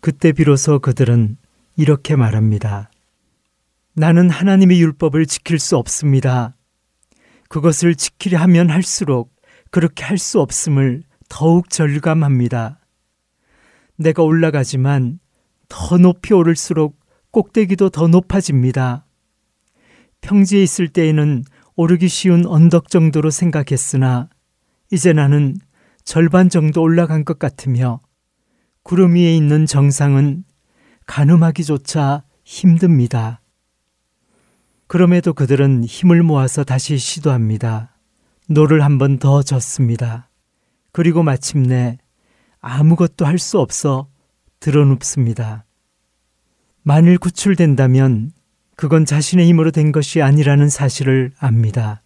그때 0.01 0.33
비로소 0.33 0.79
그들은 0.79 1.37
이렇게 1.77 2.17
말합니다. 2.17 2.91
나는 3.95 4.31
하나님의 4.31 4.81
율법을 4.81 5.27
지킬 5.27 5.59
수 5.59 5.77
없습니다. 5.77 6.57
그것을 7.49 7.95
지키려 7.95 8.39
하면 8.41 8.71
할수록 8.71 9.35
그렇게 9.71 10.05
할 10.05 10.19
수 10.19 10.41
없음을 10.41 11.03
더욱 11.29 11.71
절감합니다. 11.71 12.79
내가 13.97 14.23
올라가지만 14.23 15.19
더 15.69 15.99
높이 15.99 16.35
오를수록 16.35 16.99
꼭대기도 17.31 17.91
더 17.91 18.09
높아집니다. 18.09 19.07
평지에 20.21 20.63
있을 20.63 20.89
때에는 20.89 21.45
오르기 21.77 22.09
쉬운 22.09 22.47
언덕 22.47 22.89
정도로 22.89 23.31
생각했으나 23.31 24.29
이제 24.91 25.13
나는 25.13 25.57
절반 26.05 26.49
정도 26.49 26.83
올라간 26.83 27.25
것 27.25 27.39
같으며 27.39 28.01
구름 28.83 29.15
위에 29.15 29.35
있는 29.35 29.67
정상은 29.67 30.45
가늠하기조차 31.07 32.25
힘듭니다. 32.45 33.41
그럼에도 34.87 35.33
그들은 35.33 35.85
힘을 35.85 36.23
모아서 36.23 36.65
다시 36.65 36.99
시도합니다. 36.99 37.97
노를 38.49 38.83
한 38.83 38.99
번 38.99 39.19
더 39.19 39.43
저었습니다. 39.43 40.29
그리고 40.93 41.23
마침내 41.23 41.97
아무것도 42.61 43.25
할 43.25 43.39
수 43.39 43.59
없어 43.59 44.09
드러눕습니다. 44.61 45.65
만일 46.83 47.19
구출된다면 47.19 48.33
그건 48.83 49.05
자신의 49.05 49.47
힘으로 49.47 49.71
된 49.71 49.93
것이 49.93 50.23
아니라는 50.23 50.69
사실을 50.69 51.31
압니다. 51.39 52.03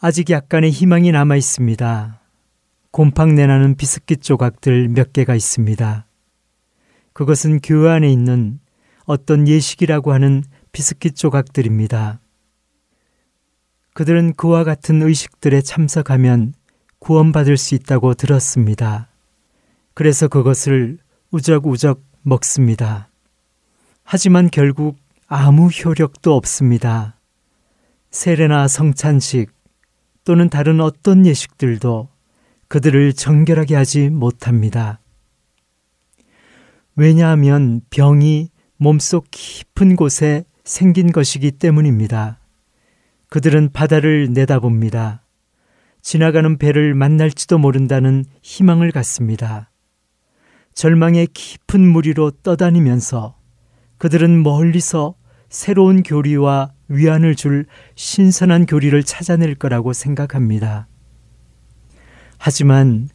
아직 0.00 0.28
약간의 0.28 0.72
희망이 0.72 1.12
남아 1.12 1.36
있습니다. 1.36 2.20
곰팡내나는 2.90 3.76
비스킷 3.76 4.22
조각들 4.22 4.88
몇 4.88 5.12
개가 5.12 5.36
있습니다. 5.36 6.04
그것은 7.12 7.60
교회 7.60 7.92
안에 7.92 8.10
있는 8.10 8.58
어떤 9.04 9.46
예식이라고 9.46 10.12
하는 10.12 10.42
비스킷 10.72 11.14
조각들입니다. 11.14 12.18
그들은 13.92 14.32
그와 14.32 14.64
같은 14.64 15.00
의식들에 15.00 15.62
참석하면 15.62 16.54
구원받을 16.98 17.56
수 17.56 17.76
있다고 17.76 18.14
들었습니다. 18.14 19.06
그래서 19.94 20.26
그것을 20.26 20.98
우적우적 21.30 22.02
먹습니다. 22.22 23.10
하지만 24.02 24.50
결국 24.50 25.03
아무 25.36 25.66
효력도 25.66 26.32
없습니다. 26.36 27.18
세례나 28.12 28.68
성찬식 28.68 29.50
또는 30.22 30.48
다른 30.48 30.80
어떤 30.80 31.26
예식들도 31.26 32.08
그들을 32.68 33.12
정결하게 33.14 33.74
하지 33.74 34.10
못합니다. 34.10 35.00
왜냐하면 36.94 37.80
병이 37.90 38.50
몸속 38.76 39.26
깊은 39.32 39.96
곳에 39.96 40.44
생긴 40.62 41.10
것이기 41.10 41.50
때문입니다. 41.50 42.38
그들은 43.28 43.72
바다를 43.72 44.32
내다봅니다. 44.32 45.24
지나가는 46.00 46.58
배를 46.58 46.94
만날지도 46.94 47.58
모른다는 47.58 48.24
희망을 48.42 48.92
갖습니다. 48.92 49.72
절망의 50.74 51.26
깊은 51.34 51.80
무리로 51.80 52.30
떠다니면서 52.44 53.36
그들은 53.98 54.44
멀리서 54.44 55.16
새로운 55.54 56.02
교리와 56.02 56.72
위안을 56.88 57.36
줄 57.36 57.66
신선한 57.94 58.66
교리를 58.66 59.00
찾아낼 59.04 59.54
거라고 59.54 59.92
생각합니다. 59.92 60.88
하지만 62.38 63.08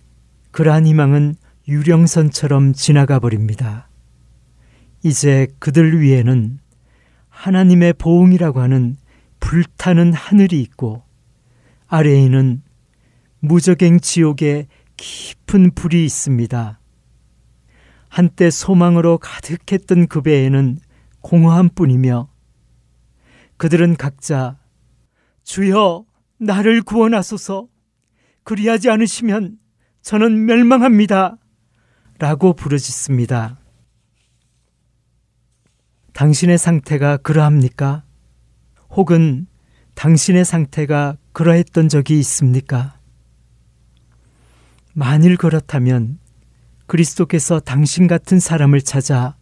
그러한 0.51 0.87
희망은 0.87 1.35
유령선처럼 1.67 2.71
지나가 2.71 3.19
버립니다. 3.19 3.89
이제 5.03 5.47
그들 5.59 5.99
위에는 5.99 6.59
하나님의 7.27 7.93
보응이라고 7.97 8.61
하는 8.61 8.95
불타는 9.41 10.13
하늘이 10.13 10.61
있고 10.61 11.03
아래에는 11.87 12.63
무적행 13.41 13.99
지옥의 13.99 14.67
깊은 14.95 15.71
불이 15.71 16.05
있습니다. 16.05 16.79
한때 18.07 18.49
소망으로 18.49 19.17
가득했던 19.17 20.07
그 20.07 20.21
배에는 20.21 20.79
공허한 21.21 21.69
뿐이며 21.69 22.29
그들은 23.57 23.97
각자 23.97 24.57
주여 25.43 26.05
나를 26.37 26.81
구원하소서 26.81 27.67
그리하지 28.43 28.89
않으시면 28.89 29.57
저는 30.01 30.45
멸망합니다. 30.45 31.37
라고 32.17 32.53
부르짖습니다. 32.53 33.57
당신의 36.13 36.57
상태가 36.57 37.17
그러합니까? 37.17 38.03
혹은 38.89 39.47
당신의 39.95 40.45
상태가 40.45 41.17
그러했던 41.31 41.89
적이 41.89 42.19
있습니까? 42.19 42.97
만일 44.93 45.37
그렇다면 45.37 46.19
그리스도께서 46.87 47.59
당신 47.59 48.07
같은 48.07 48.39
사람을 48.39 48.81
찾아 48.81 49.37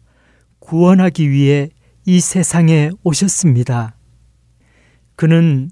구원하기 0.68 1.30
위해 1.30 1.70
이 2.04 2.20
세상에 2.20 2.90
오셨습니다. 3.02 3.96
그는 5.16 5.70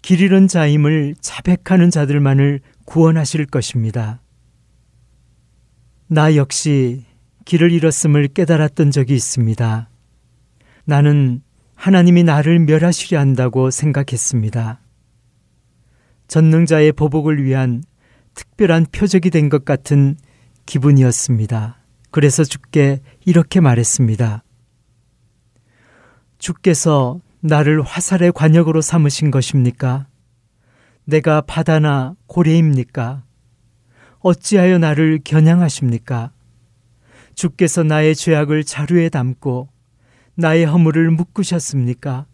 길 0.00 0.22
잃은 0.22 0.48
자임을 0.48 1.16
자백하는 1.20 1.90
자들만을 1.90 2.60
구원하실 2.86 3.44
것입니다. 3.44 4.22
나 6.06 6.34
역시 6.34 7.04
길을 7.44 7.72
잃었음을 7.72 8.28
깨달았던 8.28 8.90
적이 8.90 9.16
있습니다. 9.16 9.90
나는 10.86 11.42
하나님이 11.74 12.22
나를 12.22 12.58
멸하시려 12.60 13.20
한다고 13.20 13.70
생각했습니다. 13.70 14.80
전능자의 16.26 16.92
보복을 16.92 17.44
위한 17.44 17.82
특별한 18.32 18.86
표적이 18.92 19.28
된 19.28 19.50
것 19.50 19.66
같은 19.66 20.16
기분이었습니다. 20.64 21.74
그래서 22.10 22.42
주께 22.44 23.00
이렇게 23.28 23.60
말했습니다. 23.60 24.42
주께서 26.38 27.20
나를 27.40 27.82
화살의 27.82 28.32
관역으로 28.32 28.80
삼으신 28.80 29.30
것입니까? 29.30 30.06
내가 31.04 31.42
바다나 31.42 32.16
고래입니까? 32.26 33.24
어찌하여 34.20 34.78
나를 34.78 35.20
겨냥하십니까? 35.22 36.32
주께서 37.34 37.82
나의 37.82 38.16
죄악을 38.16 38.64
자루에 38.64 39.10
담고 39.10 39.68
나의 40.34 40.64
허물을 40.64 41.10
묶으셨습니까? 41.10 42.24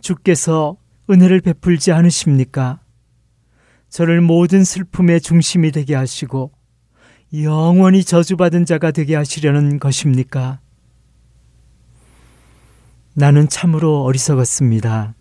주께서 0.00 0.78
은혜를 1.10 1.42
베풀지 1.42 1.92
않으십니까? 1.92 2.80
저를 3.90 4.22
모든 4.22 4.64
슬픔의 4.64 5.20
중심이 5.20 5.70
되게 5.70 5.94
하시고 5.94 6.52
영원히 7.32 8.02
저주받은 8.02 8.64
자가 8.64 8.90
되게 8.90 9.14
하시려는 9.14 9.78
것입니까? 9.78 10.58
나는 13.14 13.48
참으로 13.48 14.02
어리석었습니다. 14.02 15.14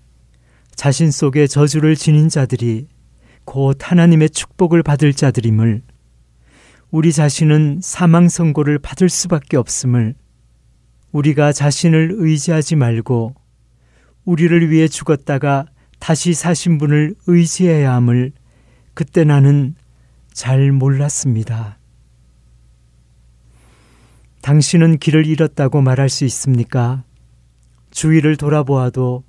자신 0.73 1.11
속에 1.11 1.45
저주를 1.45 1.95
지닌 1.95 2.27
자들이 2.27 2.87
곧 3.45 3.77
하나님의 3.79 4.31
축복을 4.31 4.81
받을 4.81 5.13
자들임을 5.13 5.83
우리 6.89 7.13
자신은 7.13 7.81
사망 7.83 8.27
선고를 8.27 8.79
받을 8.79 9.07
수밖에 9.07 9.57
없음을 9.57 10.15
우리가 11.11 11.51
자신을 11.51 12.13
의지하지 12.15 12.75
말고 12.75 13.35
우리를 14.25 14.71
위해 14.71 14.87
죽었다가 14.87 15.65
다시 15.99 16.33
사신 16.33 16.79
분을 16.79 17.13
의지해야 17.27 17.93
함을 17.93 18.31
그때 18.95 19.23
나는 19.23 19.75
잘 20.33 20.71
몰랐습니다. 20.71 21.78
당신은 24.41 24.97
길을 24.99 25.25
잃었다고 25.25 25.81
말할 25.81 26.09
수 26.09 26.25
있습니까? 26.25 27.03
주위를 27.91 28.37
돌아보아도 28.37 29.23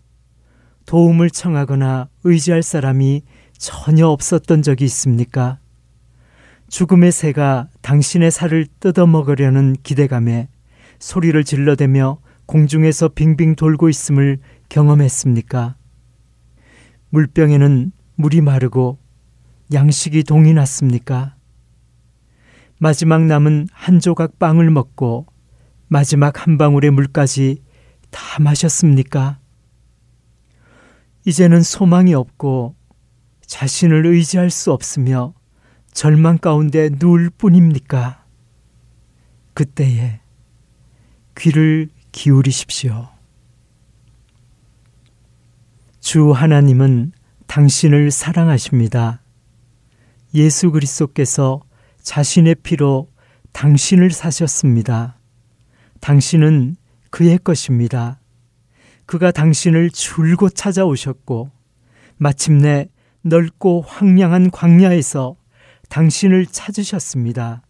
도움을 0.87 1.31
청하거나 1.31 2.09
의지할 2.25 2.63
사람이 2.63 3.23
전혀 3.59 4.07
없었던 4.07 4.63
적이 4.63 4.85
있습니까? 4.87 5.59
죽음의 6.69 7.11
새가 7.13 7.69
당신의 7.83 8.31
살을 8.31 8.67
뜯어먹으려는 8.79 9.77
기대감에 9.83 10.49
소리를 11.01 11.43
질러대며 11.43 12.19
공중에서 12.47 13.09
빙빙 13.09 13.57
돌고 13.57 13.89
있음을 13.89 14.39
경험했습니까? 14.69 15.77
물병에는 17.11 17.93
물이 18.15 18.41
마르고 18.41 18.99
양식이 19.73 20.23
동이 20.25 20.53
났습니까? 20.53 21.35
마지막 22.83 23.27
남은 23.27 23.69
한 23.73 24.01
조각 24.01 24.39
빵을 24.39 24.71
먹고 24.71 25.27
마지막 25.89 26.47
한 26.47 26.57
방울의 26.57 26.93
물까지 26.93 27.63
다 28.09 28.41
마셨습니까? 28.41 29.39
이제는 31.27 31.63
소망이 31.63 32.15
없고 32.15 32.75
자신을 33.45 34.07
의지할 34.07 34.49
수 34.49 34.73
없으며 34.73 35.35
절망 35.93 36.39
가운데 36.39 36.89
누울 36.91 37.29
뿐입니까? 37.29 38.25
그때에 39.53 40.21
귀를 41.37 41.91
기울이십시오. 42.13 43.11
주 46.01 46.33
하나님은 46.33 47.13
당신을 47.47 48.11
사랑하십니다. 48.11 49.21
예수 50.33 50.71
그리스도께서 50.71 51.61
자신의 52.03 52.57
피로 52.63 53.11
당신을 53.53 54.11
사셨습니다. 54.11 55.19
당신은 56.01 56.77
그의 57.11 57.39
것입니다. 57.39 58.21
그가 59.07 59.33
당신을 59.33 59.91
줄곧 59.91 60.55
찾아오셨고 60.55 61.51
마침내 62.17 62.89
넓고 63.23 63.83
황량한 63.83 64.51
광야에서 64.51 65.37
당신을 65.89 66.47
찾으셨습니다. 66.47 67.63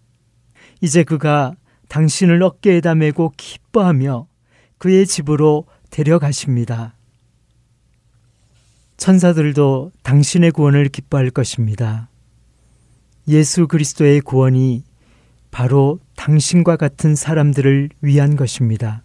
이제 0.82 1.02
그가 1.02 1.54
당신을 1.88 2.42
어깨에다 2.42 2.94
메고 2.94 3.32
기뻐하며 3.36 4.26
그의 4.78 5.06
집으로 5.06 5.64
데려가십니다. 5.90 6.94
천사들도 8.96 9.92
당신의 10.02 10.50
구원을 10.50 10.88
기뻐할 10.90 11.30
것입니다. 11.30 12.09
예수 13.28 13.66
그리스도의 13.68 14.20
구원이 14.20 14.84
바로 15.50 15.98
당신과 16.16 16.76
같은 16.76 17.14
사람들을 17.14 17.90
위한 18.02 18.36
것입니다. 18.36 19.02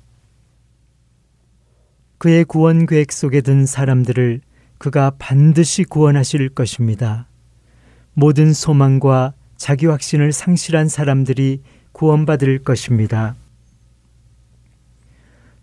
그의 2.17 2.45
구원 2.45 2.85
계획 2.85 3.11
속에 3.11 3.41
든 3.41 3.65
사람들을 3.65 4.41
그가 4.77 5.11
반드시 5.17 5.83
구원하실 5.83 6.49
것입니다. 6.49 7.27
모든 8.13 8.53
소망과 8.53 9.33
자기 9.57 9.85
확신을 9.85 10.31
상실한 10.31 10.87
사람들이 10.87 11.61
구원받을 11.91 12.59
것입니다. 12.59 13.35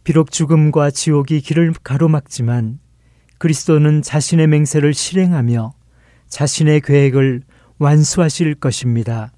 비록 0.04 0.30
죽음과 0.30 0.90
지옥이 0.90 1.40
길을 1.40 1.74
가로막지만 1.82 2.80
그리스도는 3.38 4.02
자신의 4.02 4.46
맹세를 4.48 4.94
실행하며 4.94 5.72
자신의 6.28 6.80
계획을 6.80 7.42
완수하실 7.82 8.54
것입니다. 8.54 9.32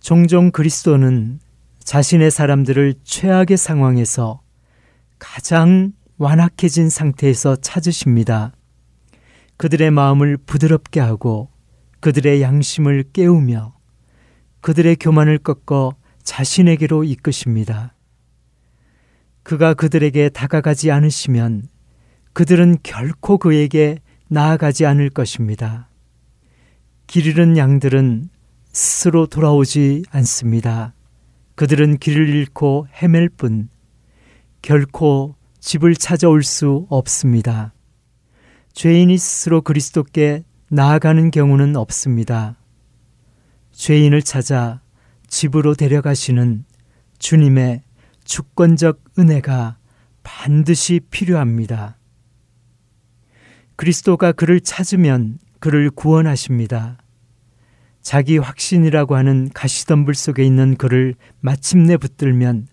종종 0.00 0.50
그리스도는 0.50 1.40
자신의 1.84 2.30
사람들을 2.30 2.94
최악의 3.04 3.58
상황에서 3.58 4.40
가장 5.18 5.92
완악해진 6.16 6.88
상태에서 6.88 7.56
찾으십니다. 7.56 8.52
그들의 9.58 9.90
마음을 9.90 10.38
부드럽게 10.38 11.00
하고 11.00 11.50
그들의 12.00 12.40
양심을 12.40 13.04
깨우며 13.12 13.74
그들의 14.62 14.96
교만을 14.96 15.36
꺾어 15.36 15.96
자신에게로 16.22 17.04
이끄십니다. 17.04 17.94
그가 19.42 19.74
그들에게 19.74 20.30
다가가지 20.30 20.90
않으시면 20.90 21.68
그들은 22.32 22.78
결코 22.82 23.36
그에게 23.36 23.98
나아가지 24.28 24.86
않을 24.86 25.10
것입니다. 25.10 25.89
길 27.10 27.26
잃은 27.26 27.56
양들은 27.56 28.28
스스로 28.70 29.26
돌아오지 29.26 30.04
않습니다. 30.10 30.94
그들은 31.56 31.96
길을 31.96 32.28
잃고 32.28 32.86
헤맬 33.02 33.30
뿐 33.36 33.68
결코 34.62 35.34
집을 35.58 35.96
찾아올 35.96 36.44
수 36.44 36.86
없습니다. 36.88 37.74
죄인이 38.74 39.18
스스로 39.18 39.60
그리스도께 39.60 40.44
나아가는 40.68 41.32
경우는 41.32 41.74
없습니다. 41.74 42.56
죄인을 43.72 44.22
찾아 44.22 44.80
집으로 45.26 45.74
데려가시는 45.74 46.64
주님의 47.18 47.82
주권적 48.22 49.02
은혜가 49.18 49.78
반드시 50.22 51.00
필요합니다. 51.10 51.98
그리스도가 53.74 54.30
그를 54.30 54.60
찾으면 54.60 55.40
그를 55.58 55.90
구원하십니다. 55.90 56.99
자기 58.02 58.38
확신이라고 58.38 59.16
하는 59.16 59.50
가시덤불 59.52 60.14
속에 60.14 60.44
있는 60.44 60.76
그를 60.76 61.14
마침내 61.40 61.96
붙들면 61.96 62.66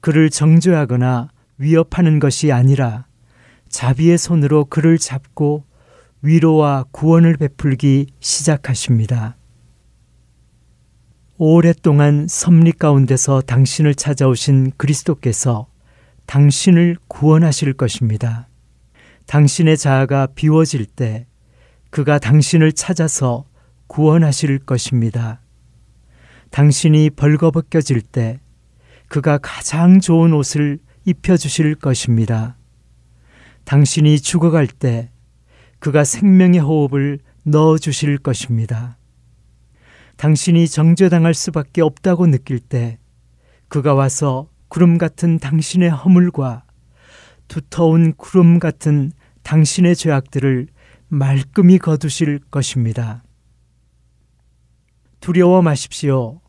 그를 0.00 0.30
정죄하거나 0.30 1.28
위협하는 1.58 2.18
것이 2.18 2.52
아니라 2.52 3.06
자비의 3.68 4.18
손으로 4.18 4.64
그를 4.66 4.98
잡고 4.98 5.64
위로와 6.22 6.84
구원을 6.90 7.36
베풀기 7.36 8.06
시작하십니다. 8.20 9.36
오랫동안 11.36 12.26
섭리 12.28 12.72
가운데서 12.72 13.40
당신을 13.40 13.94
찾아오신 13.94 14.72
그리스도께서 14.76 15.68
당신을 16.26 16.96
구원하실 17.08 17.72
것입니다. 17.72 18.48
당신의 19.26 19.78
자아가 19.78 20.28
비워질 20.34 20.84
때 20.84 21.26
그가 21.88 22.18
당신을 22.18 22.72
찾아서 22.72 23.46
구원하실 23.90 24.60
것입니다. 24.60 25.40
당신이 26.50 27.10
벌거벗겨질 27.10 28.02
때 28.02 28.38
그가 29.08 29.36
가장 29.38 29.98
좋은 29.98 30.32
옷을 30.32 30.78
입혀주실 31.04 31.74
것입니다. 31.74 32.56
당신이 33.64 34.20
죽어갈 34.20 34.68
때 34.68 35.10
그가 35.80 36.04
생명의 36.04 36.60
호흡을 36.60 37.18
넣어주실 37.42 38.18
것입니다. 38.18 38.96
당신이 40.18 40.68
정죄당할 40.68 41.34
수밖에 41.34 41.82
없다고 41.82 42.28
느낄 42.28 42.60
때 42.60 42.96
그가 43.66 43.94
와서 43.94 44.48
구름 44.68 44.98
같은 44.98 45.40
당신의 45.40 45.90
허물과 45.90 46.62
두터운 47.48 48.14
구름 48.16 48.60
같은 48.60 49.10
당신의 49.42 49.96
죄악들을 49.96 50.68
말끔히 51.08 51.78
거두실 51.78 52.38
것입니다. 52.52 53.24
두려워 55.20 55.60
마십시오. 55.60 56.40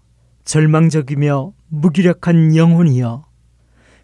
절망적이며 0.46 1.54
무기력한 1.68 2.56
영혼이여. 2.56 3.26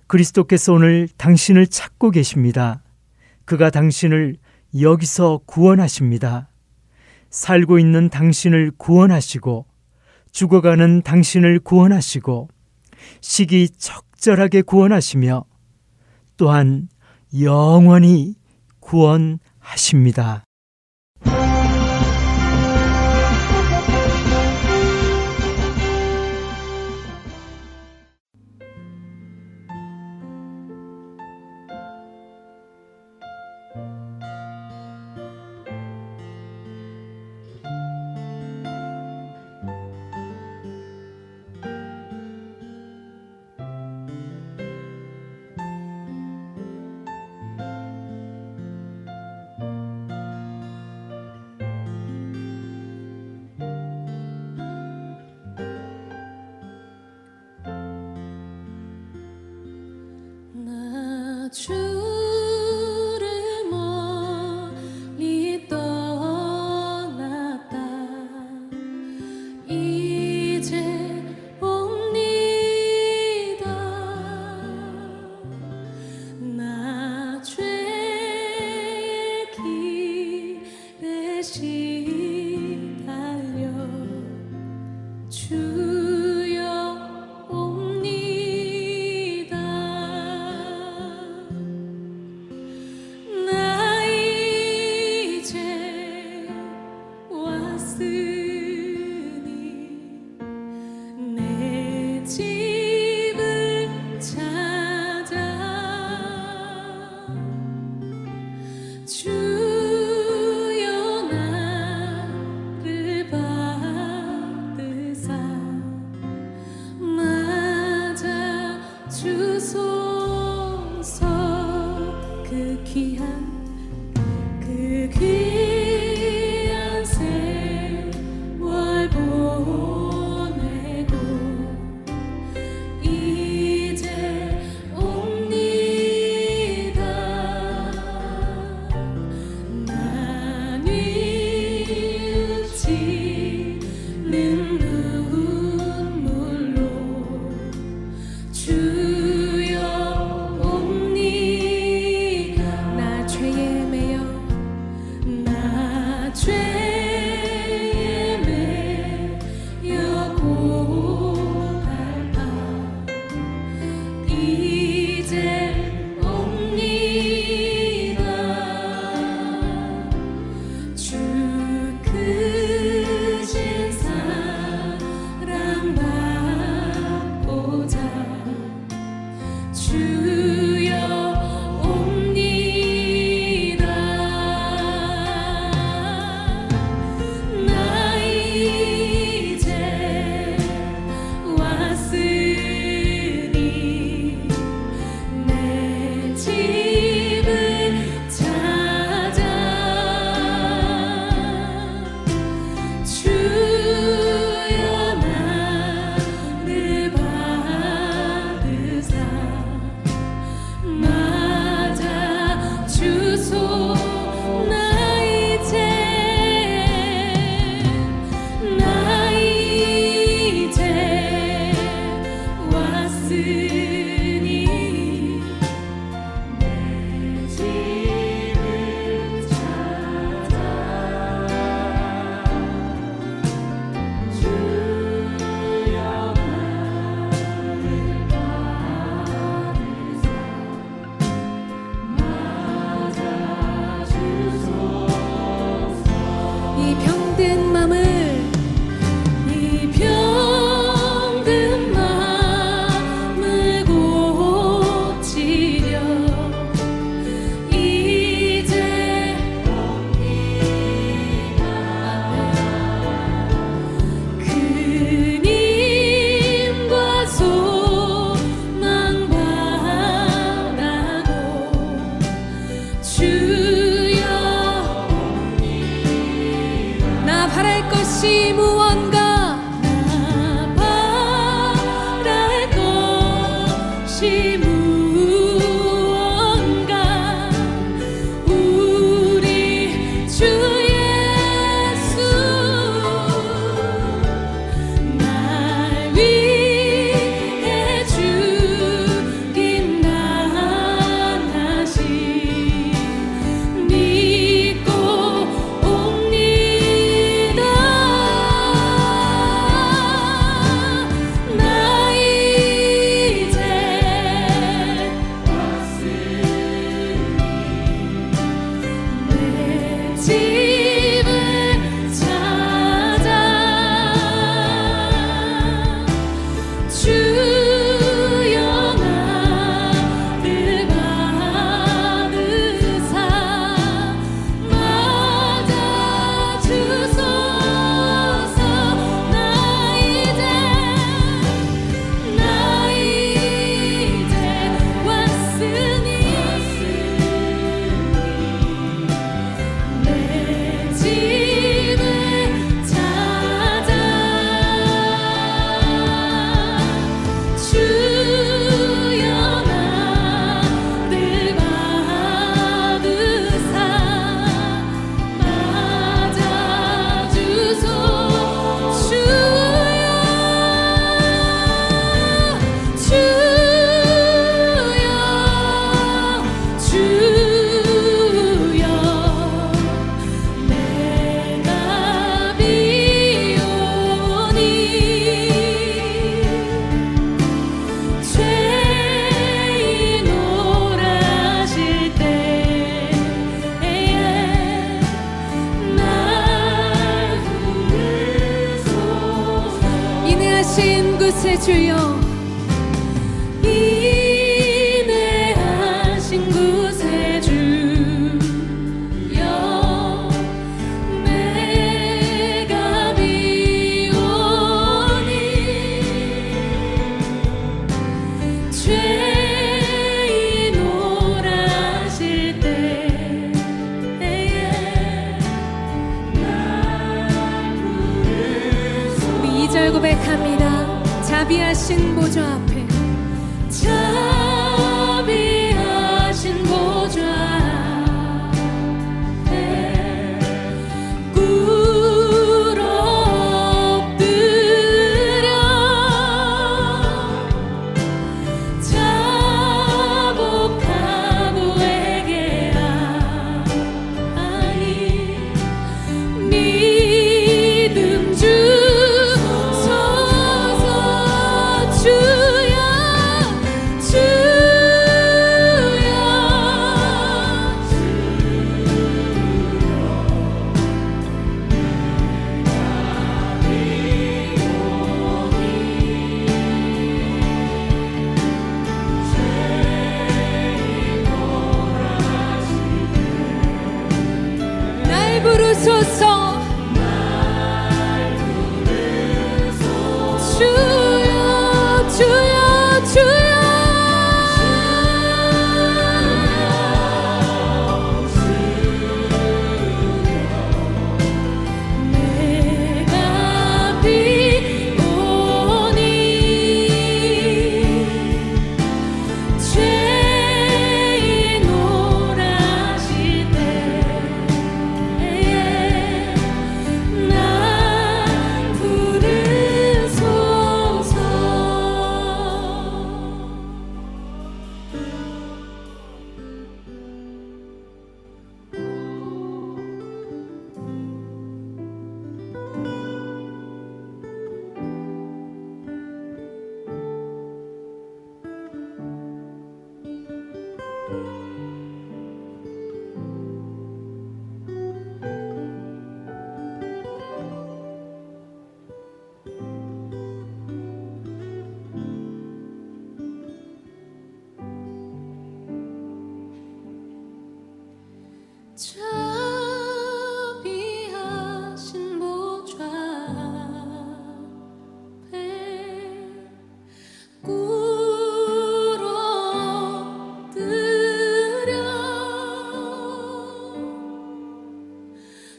그리스도께서 0.07 0.73
오늘 0.73 1.07
당신을 1.17 1.67
찾고 1.67 2.11
계십니다. 2.11 2.83
그가 3.45 3.69
당신을 3.69 4.35
여기서 4.79 5.39
구원하십니다. 5.45 6.49
살고 7.29 7.79
있는 7.79 8.09
당신을 8.09 8.71
구원하시고 8.77 9.65
죽어가는 10.31 11.01
당신을 11.01 11.59
구원하시고 11.59 12.49
시기 13.21 13.69
적절하게 13.69 14.61
구원하시며 14.63 15.45
또한 16.35 16.89
영원히 17.39 18.35
구원하십니다. 18.79 20.46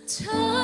唱。 0.09 0.58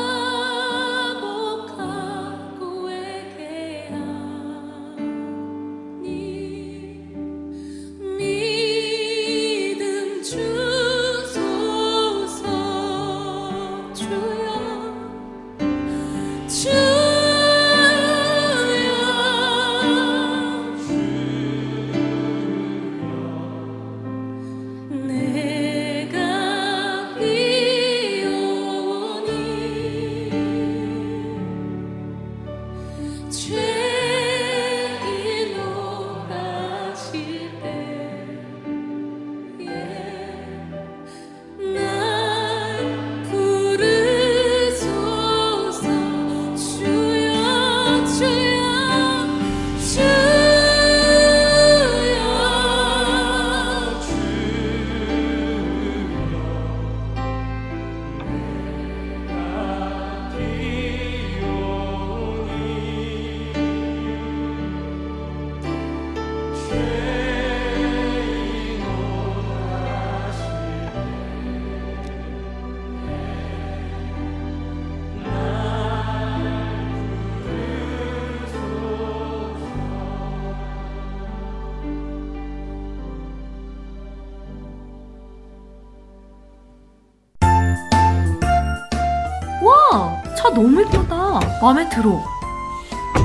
너무 90.54 90.80
예쁘다. 90.80 91.40
마음에 91.60 91.88
들어. 91.88 92.22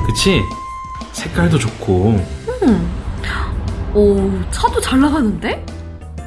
그치? 0.06 0.40
색깔도 1.12 1.58
좋고. 1.58 2.16
음. 2.62 2.90
오, 3.94 4.30
차도 4.50 4.80
잘 4.80 5.00
나가는데? 5.00 5.64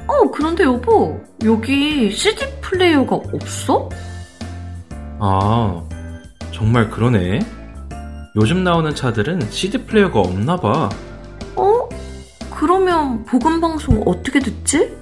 어, 0.08 0.30
그런데 0.32 0.64
여보, 0.64 1.20
여기 1.44 2.12
CD 2.12 2.46
플레이어가 2.62 3.16
없어? 3.16 3.90
아, 5.20 5.82
정말 6.52 6.90
그러네. 6.90 7.40
요즘 8.36 8.64
나오는 8.64 8.94
차들은 8.94 9.50
CD 9.52 9.78
플레이어가 9.86 10.20
없나 10.20 10.58
봐. 10.58 10.90
어? 11.56 11.90
그러면 12.52 13.24
복음 13.26 13.62
방송 13.62 14.02
어떻게 14.06 14.40
듣지? 14.40 14.94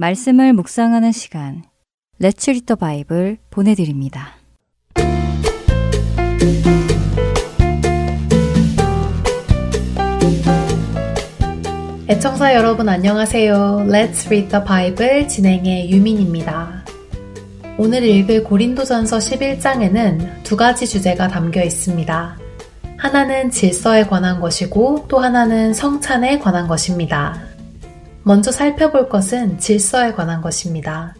말씀을 0.00 0.54
묵상하는 0.54 1.12
시간 1.12 1.62
레츠 2.18 2.50
리더 2.50 2.74
바이블 2.74 3.36
보내드립니다. 3.50 4.34
애청자 12.08 12.54
여러분 12.54 12.88
안녕하세요. 12.88 13.84
Let's 13.88 14.26
Read 14.26 14.48
the 14.48 14.64
Bible 14.64 15.28
진행의 15.28 15.90
유민입니다. 15.90 16.82
오늘 17.76 18.02
읽을 18.02 18.44
고린도전서 18.44 19.18
11장에는 19.18 20.42
두 20.44 20.56
가지 20.56 20.86
주제가 20.86 21.28
담겨 21.28 21.62
있습니다. 21.62 22.38
하나는 22.96 23.50
질서에 23.50 24.04
관한 24.04 24.40
것이고 24.40 25.06
또 25.08 25.18
하나는 25.18 25.74
성찬에 25.74 26.38
관한 26.38 26.68
것입니다. 26.68 27.49
먼저 28.22 28.52
살펴볼 28.52 29.08
것은 29.08 29.58
질서에 29.58 30.12
관한 30.12 30.42
것입니다. 30.42 31.14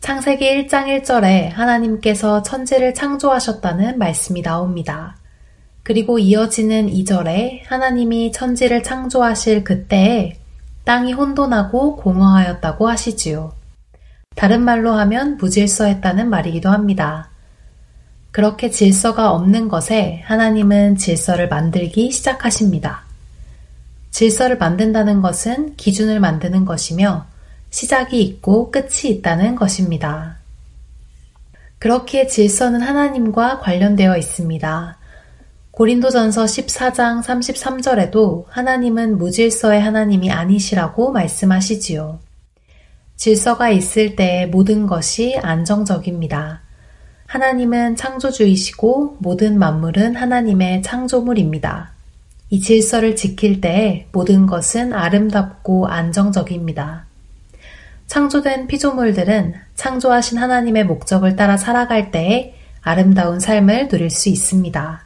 창세기 0.00 0.66
1장 0.66 1.02
1절에 1.02 1.50
하나님께서 1.50 2.42
천지를 2.42 2.94
창조하셨다는 2.94 3.98
말씀이 3.98 4.42
나옵니다. 4.42 5.16
그리고 5.82 6.18
이어지는 6.18 6.88
2절에 6.88 7.62
하나님이 7.66 8.32
천지를 8.32 8.82
창조하실 8.82 9.64
그때에 9.64 10.36
땅이 10.84 11.12
혼돈하고 11.12 11.96
공허하였다고 11.96 12.88
하시지요. 12.88 13.52
다른 14.36 14.62
말로 14.62 14.92
하면 14.92 15.36
무질서했다는 15.36 16.30
말이기도 16.30 16.70
합니다. 16.70 17.30
그렇게 18.30 18.70
질서가 18.70 19.32
없는 19.32 19.68
것에 19.68 20.22
하나님은 20.24 20.96
질서를 20.96 21.48
만들기 21.48 22.10
시작하십니다. 22.10 23.09
질서를 24.10 24.58
만든다는 24.58 25.20
것은 25.22 25.76
기준을 25.76 26.20
만드는 26.20 26.64
것이며 26.64 27.26
시작이 27.70 28.22
있고 28.22 28.70
끝이 28.70 29.10
있다는 29.10 29.54
것입니다. 29.54 30.38
그렇게 31.78 32.26
질서는 32.26 32.80
하나님과 32.82 33.60
관련되어 33.60 34.16
있습니다. 34.16 34.98
고린도전서 35.70 36.44
14장 36.44 37.22
33절에도 37.22 38.44
하나님은 38.48 39.16
무질서의 39.16 39.80
하나님이 39.80 40.30
아니시라고 40.30 41.12
말씀하시지요. 41.12 42.18
질서가 43.16 43.70
있을 43.70 44.16
때 44.16 44.46
모든 44.50 44.86
것이 44.86 45.38
안정적입니다. 45.38 46.62
하나님은 47.26 47.96
창조주이시고 47.96 49.18
모든 49.20 49.58
만물은 49.58 50.16
하나님의 50.16 50.82
창조물입니다. 50.82 51.92
이 52.50 52.60
질서를 52.60 53.14
지킬 53.14 53.60
때 53.60 54.08
모든 54.12 54.46
것은 54.46 54.92
아름답고 54.92 55.86
안정적입니다. 55.86 57.06
창조된 58.08 58.66
피조물들은 58.66 59.54
창조하신 59.76 60.38
하나님의 60.38 60.84
목적을 60.84 61.36
따라 61.36 61.56
살아갈 61.56 62.10
때에 62.10 62.54
아름다운 62.82 63.38
삶을 63.38 63.86
누릴 63.86 64.10
수 64.10 64.28
있습니다. 64.28 65.04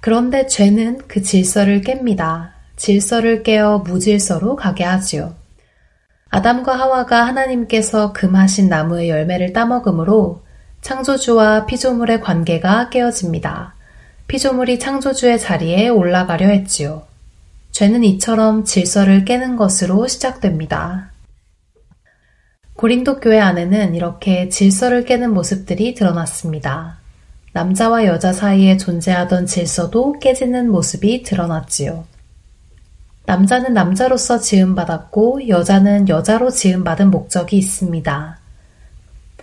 그런데 0.00 0.48
죄는 0.48 1.02
그 1.06 1.22
질서를 1.22 1.82
깹니다. 1.82 2.50
질서를 2.74 3.44
깨어 3.44 3.78
무질서로 3.86 4.56
가게 4.56 4.82
하지요. 4.82 5.36
아담과 6.28 6.76
하와가 6.76 7.24
하나님께서 7.24 8.12
금하신 8.12 8.68
나무의 8.68 9.10
열매를 9.10 9.52
따먹으므로 9.52 10.42
창조주와 10.80 11.66
피조물의 11.66 12.20
관계가 12.20 12.90
깨어집니다. 12.90 13.76
피조물이 14.28 14.78
창조주의 14.78 15.38
자리에 15.38 15.88
올라가려 15.88 16.48
했지요. 16.48 17.04
죄는 17.72 18.04
이처럼 18.04 18.64
질서를 18.64 19.24
깨는 19.24 19.56
것으로 19.56 20.06
시작됩니다. 20.06 21.10
고린도 22.74 23.20
교회 23.20 23.38
안에는 23.38 23.94
이렇게 23.94 24.48
질서를 24.48 25.04
깨는 25.04 25.32
모습들이 25.32 25.94
드러났습니다. 25.94 26.98
남자와 27.52 28.06
여자 28.06 28.32
사이에 28.32 28.76
존재하던 28.76 29.46
질서도 29.46 30.18
깨지는 30.18 30.70
모습이 30.70 31.22
드러났지요. 31.22 32.04
남자는 33.26 33.72
남자로서 33.72 34.40
지음받았고 34.40 35.48
여자는 35.48 36.08
여자로 36.08 36.50
지음받은 36.50 37.10
목적이 37.10 37.58
있습니다. 37.58 38.38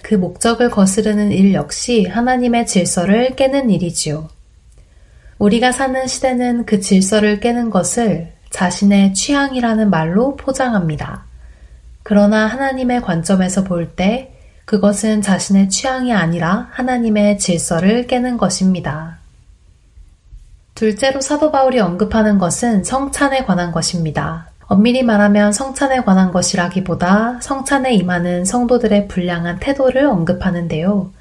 그 0.02 0.16
목적을 0.16 0.70
거스르는 0.70 1.32
일 1.32 1.54
역시 1.54 2.06
하나님의 2.06 2.68
질서를 2.68 3.36
깨는 3.36 3.70
일이지요. 3.70 4.28
우리가 5.40 5.72
사는 5.72 6.06
시대는 6.06 6.66
그 6.66 6.82
질서를 6.82 7.40
깨는 7.40 7.70
것을 7.70 8.34
자신의 8.50 9.14
취향이라는 9.14 9.90
말로 9.90 10.36
포장합니다. 10.36 11.24
그러나 12.04 12.46
하나님의 12.46 13.02
관점에서 13.02 13.64
볼 13.64 13.96
때 13.96 14.36
그것은 14.66 15.22
자신의 15.22 15.70
취향이 15.70 16.14
아니라 16.14 16.68
하나님의 16.72 17.40
질서를 17.40 18.06
깨는 18.06 18.38
것입니다. 18.38 19.18
둘째로 20.76 21.22
사도 21.22 21.52
바울이 21.52 21.80
언급하는 21.80 22.38
것은 22.38 22.84
성찬에 22.84 23.46
관한 23.46 23.72
것입니다. 23.72 24.50
엄밀히 24.68 25.02
말하면 25.04 25.52
성찬에 25.52 26.04
관한 26.04 26.32
것이라기보다 26.32 27.40
성찬에 27.42 27.94
임하는 27.94 28.46
성도들의 28.46 29.08
불량한 29.08 29.60
태도를 29.60 30.06
언급하는데요. 30.06 31.12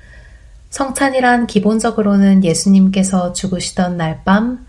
성찬이란 0.70 1.46
기본적으로는 1.46 2.44
예수님께서 2.44 3.32
죽으시던 3.32 3.96
날 3.96 4.22
밤 4.24 4.66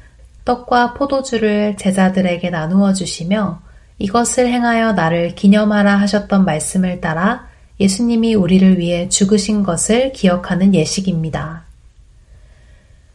떡과 0.50 0.95
포도주를 0.95 1.78
제자들에게 1.78 2.50
나누어 2.50 2.93
주시며 2.93 3.62
이것을 4.00 4.47
행하여 4.47 4.93
나를 4.93 5.36
기념하라 5.36 5.95
하셨던 5.97 6.43
말씀을 6.43 7.02
따라 7.02 7.47
예수님이 7.80 8.34
우리를 8.34 8.80
위해 8.80 9.10
죽으신 9.10 9.62
것을 9.62 10.12
기억하는 10.12 10.74
예식입니다. 10.74 11.66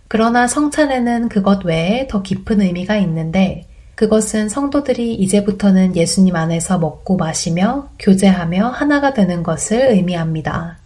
그러나 0.07 0.47
성찬에는 0.47 1.29
그것 1.29 1.65
외에 1.65 2.07
더 2.07 2.23
깊은 2.23 2.61
의미가 2.61 2.99
있는데 2.99 3.67
그것은 3.97 4.49
성도들이 4.49 5.15
이제부터는 5.15 5.97
예수님 5.97 6.37
안에서 6.37 6.79
먹고 6.79 7.17
마시며 7.17 7.89
교제하며 7.99 8.69
하나가 8.69 9.13
되는 9.13 9.43
것을 9.43 9.91
의미합니다. 9.91 10.79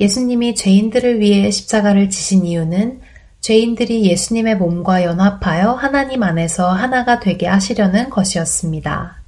예수님이 0.00 0.54
죄인들을 0.54 1.20
위해 1.20 1.50
십자가를 1.50 2.08
지신 2.10 2.44
이유는 2.44 3.00
죄인들이 3.40 4.04
예수님의 4.04 4.56
몸과 4.56 5.04
연합하여 5.04 5.72
하나님 5.72 6.22
안에서 6.22 6.70
하나가 6.70 7.20
되게 7.20 7.46
하시려는 7.46 8.10
것이었습니다. 8.10 9.18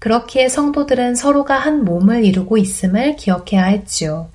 그렇기에 0.00 0.48
성도들은 0.48 1.14
서로가 1.14 1.56
한 1.56 1.84
몸을 1.84 2.24
이루고 2.24 2.58
있음을 2.58 3.16
기억해야 3.16 3.64
했지요. 3.66 4.30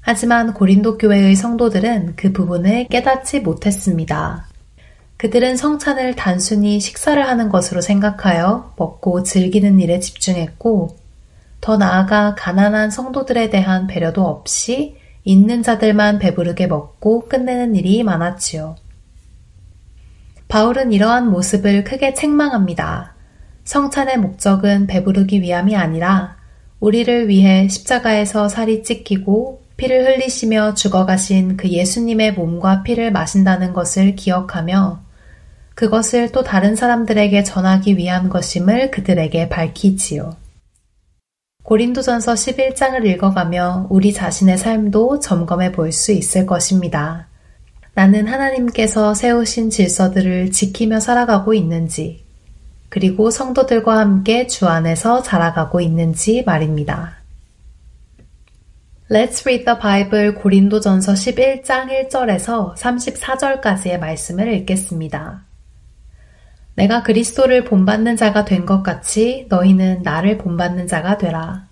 하지만 0.00 0.54
고린도 0.54 0.98
교회의 0.98 1.34
성도들은 1.34 2.14
그 2.16 2.32
부분을 2.32 2.86
깨닫지 2.86 3.40
못했습니다. 3.40 4.46
그들은 5.16 5.56
성찬을 5.56 6.14
단순히 6.14 6.80
식사를 6.80 7.22
하는 7.26 7.48
것으로 7.48 7.80
생각하여 7.80 8.74
먹고 8.78 9.22
즐기는 9.22 9.78
일에 9.80 9.98
집중했고, 10.00 10.96
더 11.60 11.76
나아가 11.76 12.34
가난한 12.34 12.90
성도들에 12.90 13.50
대한 13.50 13.86
배려도 13.86 14.26
없이 14.26 14.96
있는 15.24 15.62
자들만 15.62 16.18
배부르게 16.18 16.66
먹고 16.66 17.28
끝내는 17.28 17.76
일이 17.76 18.02
많았지요. 18.02 18.76
바울은 20.48 20.92
이러한 20.92 21.30
모습을 21.30 21.84
크게 21.84 22.14
책망합니다. 22.14 23.14
성찬의 23.64 24.18
목적은 24.18 24.86
배부르기 24.86 25.42
위함이 25.42 25.76
아니라 25.76 26.36
우리를 26.80 27.28
위해 27.28 27.68
십자가에서 27.68 28.48
살이 28.48 28.82
찢기고 28.82 29.62
피를 29.76 30.06
흘리시며 30.06 30.74
죽어가신 30.74 31.56
그 31.56 31.68
예수님의 31.68 32.32
몸과 32.34 32.82
피를 32.82 33.12
마신다는 33.12 33.72
것을 33.72 34.16
기억하며 34.16 35.00
그것을 35.74 36.32
또 36.32 36.42
다른 36.42 36.74
사람들에게 36.74 37.44
전하기 37.44 37.96
위한 37.96 38.28
것임을 38.28 38.90
그들에게 38.90 39.48
밝히지요. 39.48 40.36
고린도전서 41.70 42.34
11장을 42.34 43.06
읽어가며 43.06 43.86
우리 43.90 44.12
자신의 44.12 44.58
삶도 44.58 45.20
점검해 45.20 45.70
볼 45.70 45.92
수 45.92 46.10
있을 46.10 46.44
것입니다. 46.44 47.28
나는 47.94 48.26
하나님께서 48.26 49.14
세우신 49.14 49.70
질서들을 49.70 50.50
지키며 50.50 50.98
살아가고 50.98 51.54
있는지, 51.54 52.24
그리고 52.88 53.30
성도들과 53.30 53.98
함께 53.98 54.48
주 54.48 54.66
안에서 54.66 55.22
자라가고 55.22 55.80
있는지 55.80 56.42
말입니다. 56.44 57.18
Let's 59.08 59.46
read 59.46 59.64
the 59.64 59.78
Bible 59.80 60.34
고린도전서 60.34 61.12
11장 61.12 62.08
1절에서 62.08 62.74
34절까지의 62.74 64.00
말씀을 64.00 64.52
읽겠습니다. 64.54 65.44
내가 66.74 67.02
그리스도를 67.02 67.64
본받는 67.64 68.16
자가 68.16 68.44
된 68.44 68.64
것 68.66 68.82
같이 68.82 69.46
너희는 69.48 70.02
나를 70.02 70.38
본받는 70.38 70.86
자가 70.86 71.18
되라. 71.18 71.66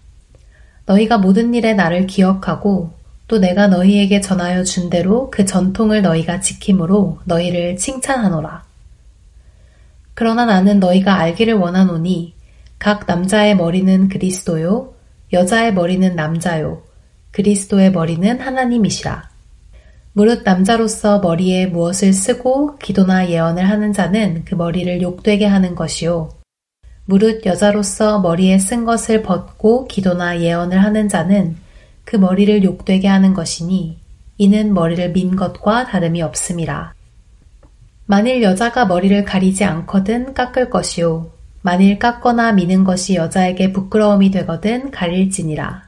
너희가 0.87 1.19
모든 1.19 1.55
일에 1.55 1.75
나를 1.75 2.07
기억하고 2.07 2.93
또 3.27 3.39
내가 3.39 3.69
너희에게 3.69 4.21
전하여 4.21 4.65
준 4.65 4.89
대로 4.91 5.31
그 5.31 5.45
전통을 5.45 6.03
너희가 6.03 6.41
지킴으로 6.41 7.19
너희를 7.25 7.77
칭찬하노라. 7.77 8.65
그러나 10.15 10.47
나는 10.47 10.81
너희가 10.81 11.15
알기를 11.15 11.55
원하노니 11.55 12.35
각 12.79 13.07
남자의 13.07 13.55
머리는 13.57 14.09
그리스도요, 14.09 14.95
여자의 15.33 15.75
머리는 15.75 16.17
남자요, 16.17 16.83
그리스도의 17.33 17.93
머리는 17.93 18.41
하나님이시라. 18.41 19.29
무릇 20.19 20.43
남자로서 20.43 21.21
머리에 21.21 21.67
무엇을 21.67 22.13
쓰고 22.13 22.79
기도나 22.79 23.31
예언을 23.31 23.71
하는 23.71 23.93
자는 23.93 24.43
그 24.45 24.57
머리를 24.57 25.01
욕되게 25.01 25.47
하는 25.47 25.77
것이요. 25.77 26.31
무릇 27.05 27.47
여자로서 27.47 28.19
머리에 28.19 28.59
쓴 28.59 28.85
것을 28.85 29.23
벗고 29.23 29.87
기도나 29.87 30.41
예언을 30.41 30.83
하는 30.83 31.09
자는 31.09 31.57
그 32.05 32.17
머리를 32.17 32.65
욕되게 32.65 33.07
하는 33.07 33.33
것이니 33.33 33.97
이는 34.39 34.75
머리를 34.75 35.13
민 35.13 35.37
것과 35.37 35.87
다름이 35.87 36.21
없음이라. 36.23 36.95
만일 38.07 38.43
여자가 38.43 38.87
머리를 38.87 39.25
가리지 39.25 39.63
않거든 39.63 40.35
깎을 40.35 40.69
것이요. 40.69 41.31
만일 41.63 42.01
깎거나 42.01 42.55
미는 42.55 42.83
것이 42.83 43.15
여자에게 43.15 43.73
부끄러움이 43.73 44.33
되거든 44.33 44.91
가릴지니라. 44.91 45.85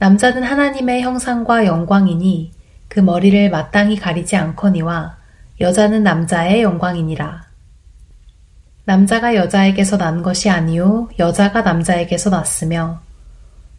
남자는 0.00 0.42
하나님의 0.42 1.02
형상과 1.02 1.64
영광이니 1.66 2.58
그 2.90 2.98
머리를 2.98 3.50
마땅히 3.50 3.94
가리지 3.94 4.34
않거니와 4.34 5.16
여자는 5.60 6.02
남자의 6.02 6.62
영광이니라. 6.62 7.46
남자가 8.84 9.36
여자에게서 9.36 9.96
난 9.96 10.22
것이 10.22 10.50
아니요 10.50 11.08
여자가 11.20 11.62
남자에게서 11.62 12.30
났으며 12.30 13.00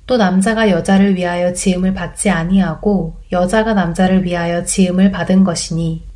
또 0.08 0.16
남자가 0.16 0.70
여자를 0.70 1.16
위하여 1.16 1.52
지음을 1.52 1.94
받지 1.94 2.30
아니하고 2.30 3.18
여자가 3.34 3.74
남자를 3.74 4.24
위하여 4.24 4.64
지음을 4.64 5.12
받은 5.12 5.44
것이니 5.44 6.08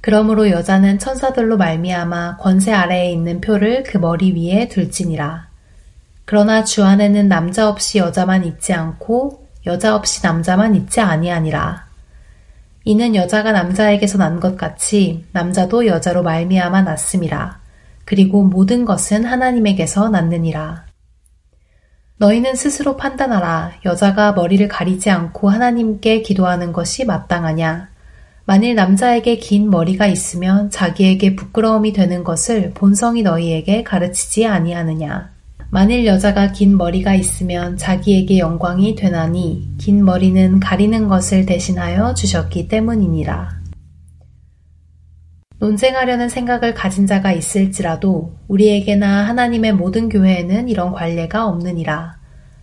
그러므로 0.00 0.48
여자는 0.48 0.98
천사들로 0.98 1.58
말미암아 1.58 2.38
권세 2.38 2.72
아래에 2.72 3.12
있는 3.12 3.42
표를 3.42 3.82
그 3.82 3.98
머리 3.98 4.32
위에 4.32 4.68
둘지니라. 4.68 5.50
그러나 6.24 6.64
주 6.64 6.82
안에는 6.82 7.28
남자 7.28 7.68
없이 7.68 7.98
여자만 7.98 8.46
있지 8.46 8.72
않고 8.72 9.48
여자 9.66 9.94
없이 9.94 10.22
남자만 10.22 10.74
있지 10.74 11.02
아니하니라. 11.02 11.89
이는 12.84 13.14
여자가 13.14 13.52
남자에게서 13.52 14.18
난 14.18 14.40
것 14.40 14.56
같이 14.56 15.24
남자도 15.32 15.86
여자로 15.86 16.22
말미암아 16.22 16.82
났음이라. 16.82 17.60
그리고 18.04 18.42
모든 18.42 18.84
것은 18.84 19.24
하나님에게서 19.24 20.08
났느니라. 20.08 20.86
너희는 22.16 22.54
스스로 22.54 22.96
판단하라. 22.96 23.72
여자가 23.84 24.32
머리를 24.32 24.66
가리지 24.68 25.10
않고 25.10 25.48
하나님께 25.50 26.22
기도하는 26.22 26.72
것이 26.72 27.04
마땅하냐? 27.04 27.88
만일 28.46 28.74
남자에게 28.74 29.36
긴 29.36 29.70
머리가 29.70 30.06
있으면 30.06 30.70
자기에게 30.70 31.36
부끄러움이 31.36 31.92
되는 31.92 32.24
것을 32.24 32.72
본성이 32.74 33.22
너희에게 33.22 33.84
가르치지 33.84 34.46
아니하느냐? 34.46 35.30
만일 35.72 36.04
여자가 36.04 36.50
긴 36.50 36.76
머리가 36.76 37.14
있으면 37.14 37.76
자기에게 37.76 38.38
영광이 38.38 38.96
되나니 38.96 39.76
긴 39.78 40.04
머리는 40.04 40.58
가리는 40.58 41.06
것을 41.06 41.46
대신하여 41.46 42.12
주셨기 42.14 42.66
때문이니라. 42.66 43.60
논쟁하려는 45.60 46.28
생각을 46.28 46.74
가진 46.74 47.06
자가 47.06 47.30
있을지라도 47.32 48.34
우리에게나 48.48 49.28
하나님의 49.28 49.74
모든 49.74 50.08
교회에는 50.08 50.68
이런 50.68 50.90
관례가 50.90 51.46
없느니라. 51.46 52.18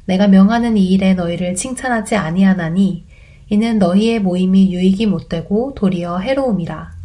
내가 0.06 0.28
명하는 0.28 0.76
이 0.76 0.92
일에 0.92 1.14
너희를 1.14 1.56
칭찬하지 1.56 2.18
아니하나니 2.18 3.06
이는 3.50 3.80
너희의 3.80 4.20
모임이 4.20 4.74
유익이 4.74 5.06
못되고 5.06 5.76
도리어 5.76 6.18
해로움이라. 6.18 6.97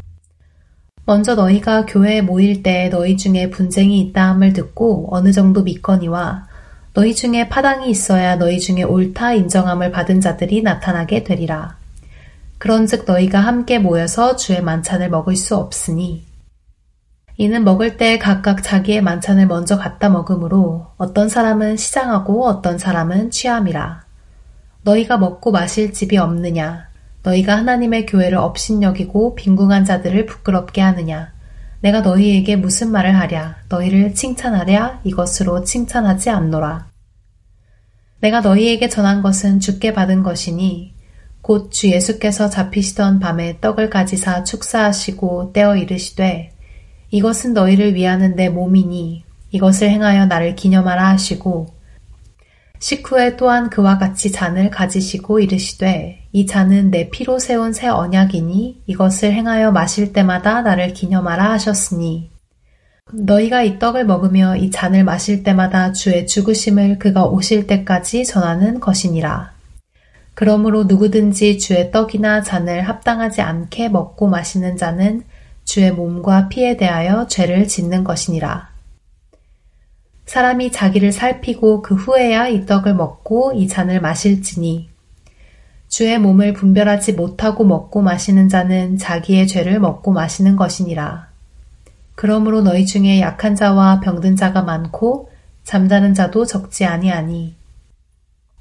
먼저 1.05 1.35
너희가 1.35 1.87
교회에 1.87 2.23
모일 2.23 2.63
때 2.63 2.89
너희 2.89 3.17
중에 3.17 3.51
분쟁이 3.51 4.01
있다함을 4.01 4.53
듣고 4.53 5.09
어느 5.11 5.33
정도 5.33 5.63
믿거니와 5.63 6.47
너희 6.95 7.15
중에 7.15 7.49
파당이 7.49 7.91
있어야 7.91 8.37
너희 8.37 8.61
중에 8.61 8.85
옳다 8.85 9.33
인정함을 9.33 9.91
받은 9.91 10.21
자들이 10.21 10.63
나타나게 10.63 11.25
되리라. 11.25 11.77
그런즉 12.59 13.05
너희가 13.07 13.41
함께 13.41 13.81
모여서 13.81 14.37
주의 14.37 14.63
만찬을 14.63 15.11
먹을 15.11 15.35
수 15.35 15.57
없으니 15.57 16.25
이는 17.37 17.65
먹을 17.65 17.97
때 17.97 18.19
각각 18.19 18.63
자기의 18.63 19.03
만찬을 19.03 19.49
먼저 19.49 19.77
갖다 19.77 20.09
먹으므로 20.09 20.93
어떤 20.99 21.29
사람은 21.29 21.77
시장하고 21.77 22.47
어떤 22.47 22.79
사람은 22.79 23.33
취함이라. 23.33 24.05
너희가 24.83 25.19
먹고 25.19 25.51
마실 25.51 25.93
집이 25.93 26.19
없느냐? 26.19 26.92
너희가 27.23 27.57
하나님의 27.57 28.07
교회를 28.07 28.39
업신여기고 28.39 29.35
빈궁한 29.37 29.85
자들을 29.85 30.27
부끄럽게 30.27 30.81
하느냐? 30.81 31.33
내가 31.81 32.01
너희에게 32.01 32.57
무슨 32.57 32.91
말을 32.91 33.17
하랴? 33.19 33.57
너희를 33.69 34.15
칭찬하랴? 34.15 35.01
이것으로 35.05 35.65
칭찬하지 35.65 36.31
않노라. 36.31 36.87
내가 38.21 38.41
너희에게 38.41 38.89
전한 38.89 39.21
것은 39.23 39.59
주께 39.61 39.93
받은 39.93 40.23
것이니 40.23 40.95
곧 41.43 41.71
주 41.71 41.89
예수께서 41.91 42.49
잡히시던 42.49 43.19
밤에 43.19 43.59
떡을 43.61 43.91
가지사 43.91 44.45
축사하시고 44.45 45.53
떼어 45.53 45.77
이르시되 45.77 46.53
이것은 47.11 47.53
너희를 47.53 47.95
위하는 47.97 48.37
내 48.37 48.49
몸이니 48.49 49.25
이것을 49.51 49.91
행하여 49.91 50.27
나를 50.27 50.55
기념하라 50.55 51.09
하시고 51.09 51.67
식후에 52.83 53.37
또한 53.37 53.71
그와 53.71 53.97
같이 53.97 54.33
잔을 54.33 54.69
가지시고 54.69 55.39
이르시되 55.39 56.27
이 56.33 56.47
잔은 56.47 56.91
내 56.91 57.11
피로 57.11 57.39
세운 57.39 57.73
새 57.73 57.87
언약이니 57.87 58.83
이것을 58.87 59.33
행하여 59.33 59.71
마실 59.71 60.13
때마다 60.13 60.63
나를 60.63 60.93
기념하라 60.93 61.53
하셨으니 61.53 62.33
너희가 63.13 63.63
이 63.63 63.79
떡을 63.79 64.05
먹으며 64.05 64.57
이 64.57 64.73
잔을 64.73 65.05
마실 65.05 65.45
때마다 65.45 65.93
주의 65.93 66.27
죽으심을 66.27 66.99
그가 66.99 67.27
오실 67.27 67.69
때까지 67.69 68.25
전하는 68.25 68.81
것이니라. 68.81 69.53
그러므로 70.35 70.83
누구든지 70.83 71.61
주의 71.61 71.93
떡이나 71.93 72.43
잔을 72.43 72.83
합당하지 72.83 73.43
않게 73.43 73.91
먹고 73.91 74.27
마시는 74.27 74.77
자는 74.77 75.23
주의 75.65 75.93
몸과 75.93 76.49
피에 76.49 76.77
대하여 76.77 77.29
죄를 77.29 77.69
짓는 77.69 78.03
것이니라. 78.03 78.72
사람이 80.33 80.73
자기를 80.73 81.13
살피고 81.13 81.83
그 81.83 81.95
후에야 81.95 82.49
이 82.49 82.65
떡을 82.65 82.95
먹고 82.95 83.53
이 83.53 83.69
잔을 83.69 84.01
마실지니 84.01 84.89
주의 85.89 86.19
몸을 86.19 86.55
분별하지 86.55 87.13
못하고 87.13 87.65
먹고 87.65 88.01
마시는 88.01 88.49
자는 88.49 88.97
자기의 88.97 89.47
죄를 89.47 89.79
먹고 89.79 90.11
마시는 90.11 90.57
것이니라. 90.57 91.29
그러므로 92.15 92.63
너희 92.63 92.87
중에 92.87 93.21
약한 93.21 93.55
자와 93.55 94.01
병든 94.01 94.37
자가 94.37 94.63
많고 94.63 95.29
잠자는 95.65 96.15
자도 96.15 96.47
적지 96.47 96.87
아니하니 96.87 97.55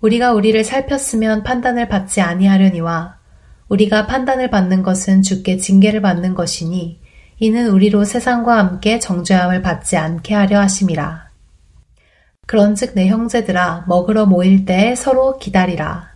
우리가 0.01 0.33
우리를 0.33 0.61
살폈으면 0.65 1.43
판단을 1.43 1.87
받지 1.87 2.19
아니하려니와 2.19 3.15
우리가 3.69 4.07
판단을 4.07 4.49
받는 4.49 4.83
것은 4.83 5.21
주께 5.21 5.55
징계를 5.55 6.01
받는 6.01 6.33
것이니 6.33 6.99
이는 7.39 7.69
우리로 7.69 8.03
세상과 8.03 8.57
함께 8.57 8.99
정죄함을 8.99 9.61
받지 9.61 9.95
않게 9.95 10.33
하려 10.33 10.59
하심이라. 10.59 11.30
그런즉 12.51 12.95
내 12.95 13.07
형제들아 13.07 13.85
먹으러 13.87 14.25
모일 14.25 14.65
때 14.65 14.93
서로 14.97 15.39
기다리라. 15.39 16.09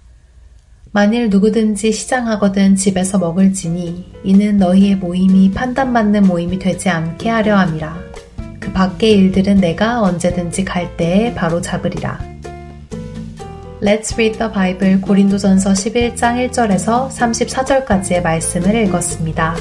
만일 0.92 1.30
누구든지 1.30 1.94
시장하거든 1.94 2.76
집에서 2.76 3.18
먹을지니 3.18 4.12
이는 4.26 4.58
너희의 4.58 4.98
모임이 4.98 5.52
판단받는 5.52 6.24
모임이 6.28 6.60
되지 6.60 6.90
않게 6.90 7.30
하려 7.30 7.56
함이라. 7.56 7.98
그 8.60 8.70
밖의 8.74 9.14
일들은 9.14 9.62
내가 9.62 10.02
언제든지 10.02 10.66
갈 10.66 10.98
때에 10.98 11.34
바로 11.34 11.62
잡으리라. 11.62 12.20
Let's 13.82 14.14
read 14.16 14.38
the 14.38 14.52
Bible 14.52 15.00
고린도전서 15.00 15.70
11장 15.72 16.50
1절에서 16.50 17.12
34절까지의 17.12 18.22
말씀을 18.22 18.76
읽었습니다. 18.88 19.56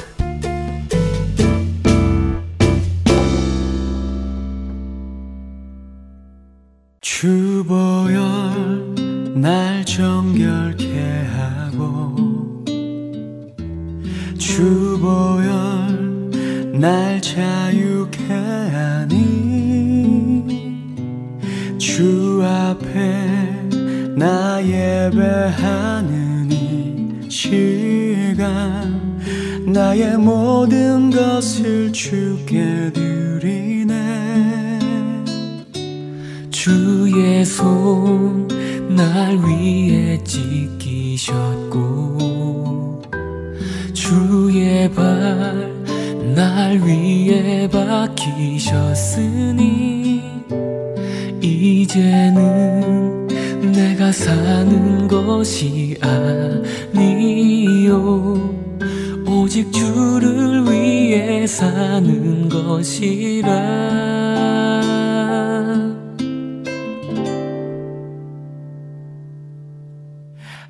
정결케 9.95 11.25
하고 11.37 12.17
주보열 14.37 15.53
날 16.73 17.23
자유케 17.23 18.25
하니 18.73 19.15
주 21.79 22.43
앞에 22.45 22.89
나 24.17 24.61
예배하는 24.61 26.51
이 26.51 27.31
시간 27.31 29.01
나의 29.65 30.19
모든 30.19 31.09
것을 31.09 31.93
주께 31.93 32.91
드리네. 32.93 34.81
주의 36.51 37.45
손 37.45 38.54
날 38.95 39.37
위에 39.37 40.23
지키셨고 40.25 41.75
주의 43.93 44.91
발 44.91 45.75
날 46.35 46.79
위에 46.79 47.69
박히셨으니 47.69 49.05
이제는 51.41 53.29
내가 53.73 54.11
사는 54.11 55.07
것이 55.07 55.97
아니요. 56.95 58.53
오직 59.27 59.73
주를 59.73 60.65
위해 60.65 61.47
사는 61.47 62.49
것이라 62.49 63.53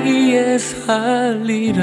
위에 0.00 0.58
살리라 0.58 1.82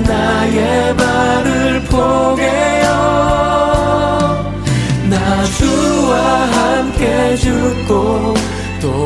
나의 0.00 0.94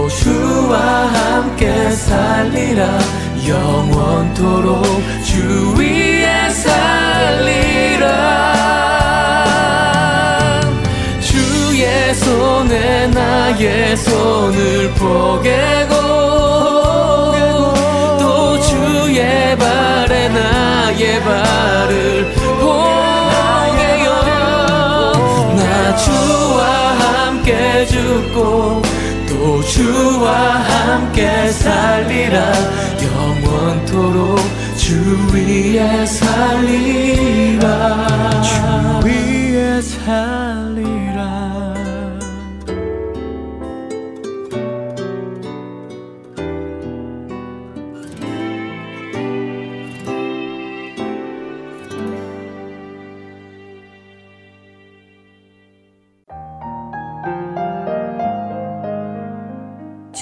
주와 0.09 0.79
함께 0.79 1.91
살리라. 1.91 2.99
영원토록 3.47 4.83
주 5.25 5.75
위에 5.79 6.49
살리라. 6.51 8.05
주의 11.21 12.15
손에 12.15 13.07
나의 13.09 13.97
손을 13.97 14.91
포개고 14.95 16.24
발에 19.57 20.29
나의 20.29 21.23
발을 21.23 22.35
포개요 22.35 24.11
나 25.57 25.97
주와 25.97 26.65
함께 26.99 27.87
죽고 27.87 28.83
또 29.29 29.63
주와 29.63 30.33
함께 30.33 31.49
살리라. 31.49 32.53
영원토록 33.03 34.39
주 34.77 34.95
위에 35.33 36.07
살리라. 36.07 37.67
주 38.43 39.07
위에 39.07 39.83
살리라 39.83 40.64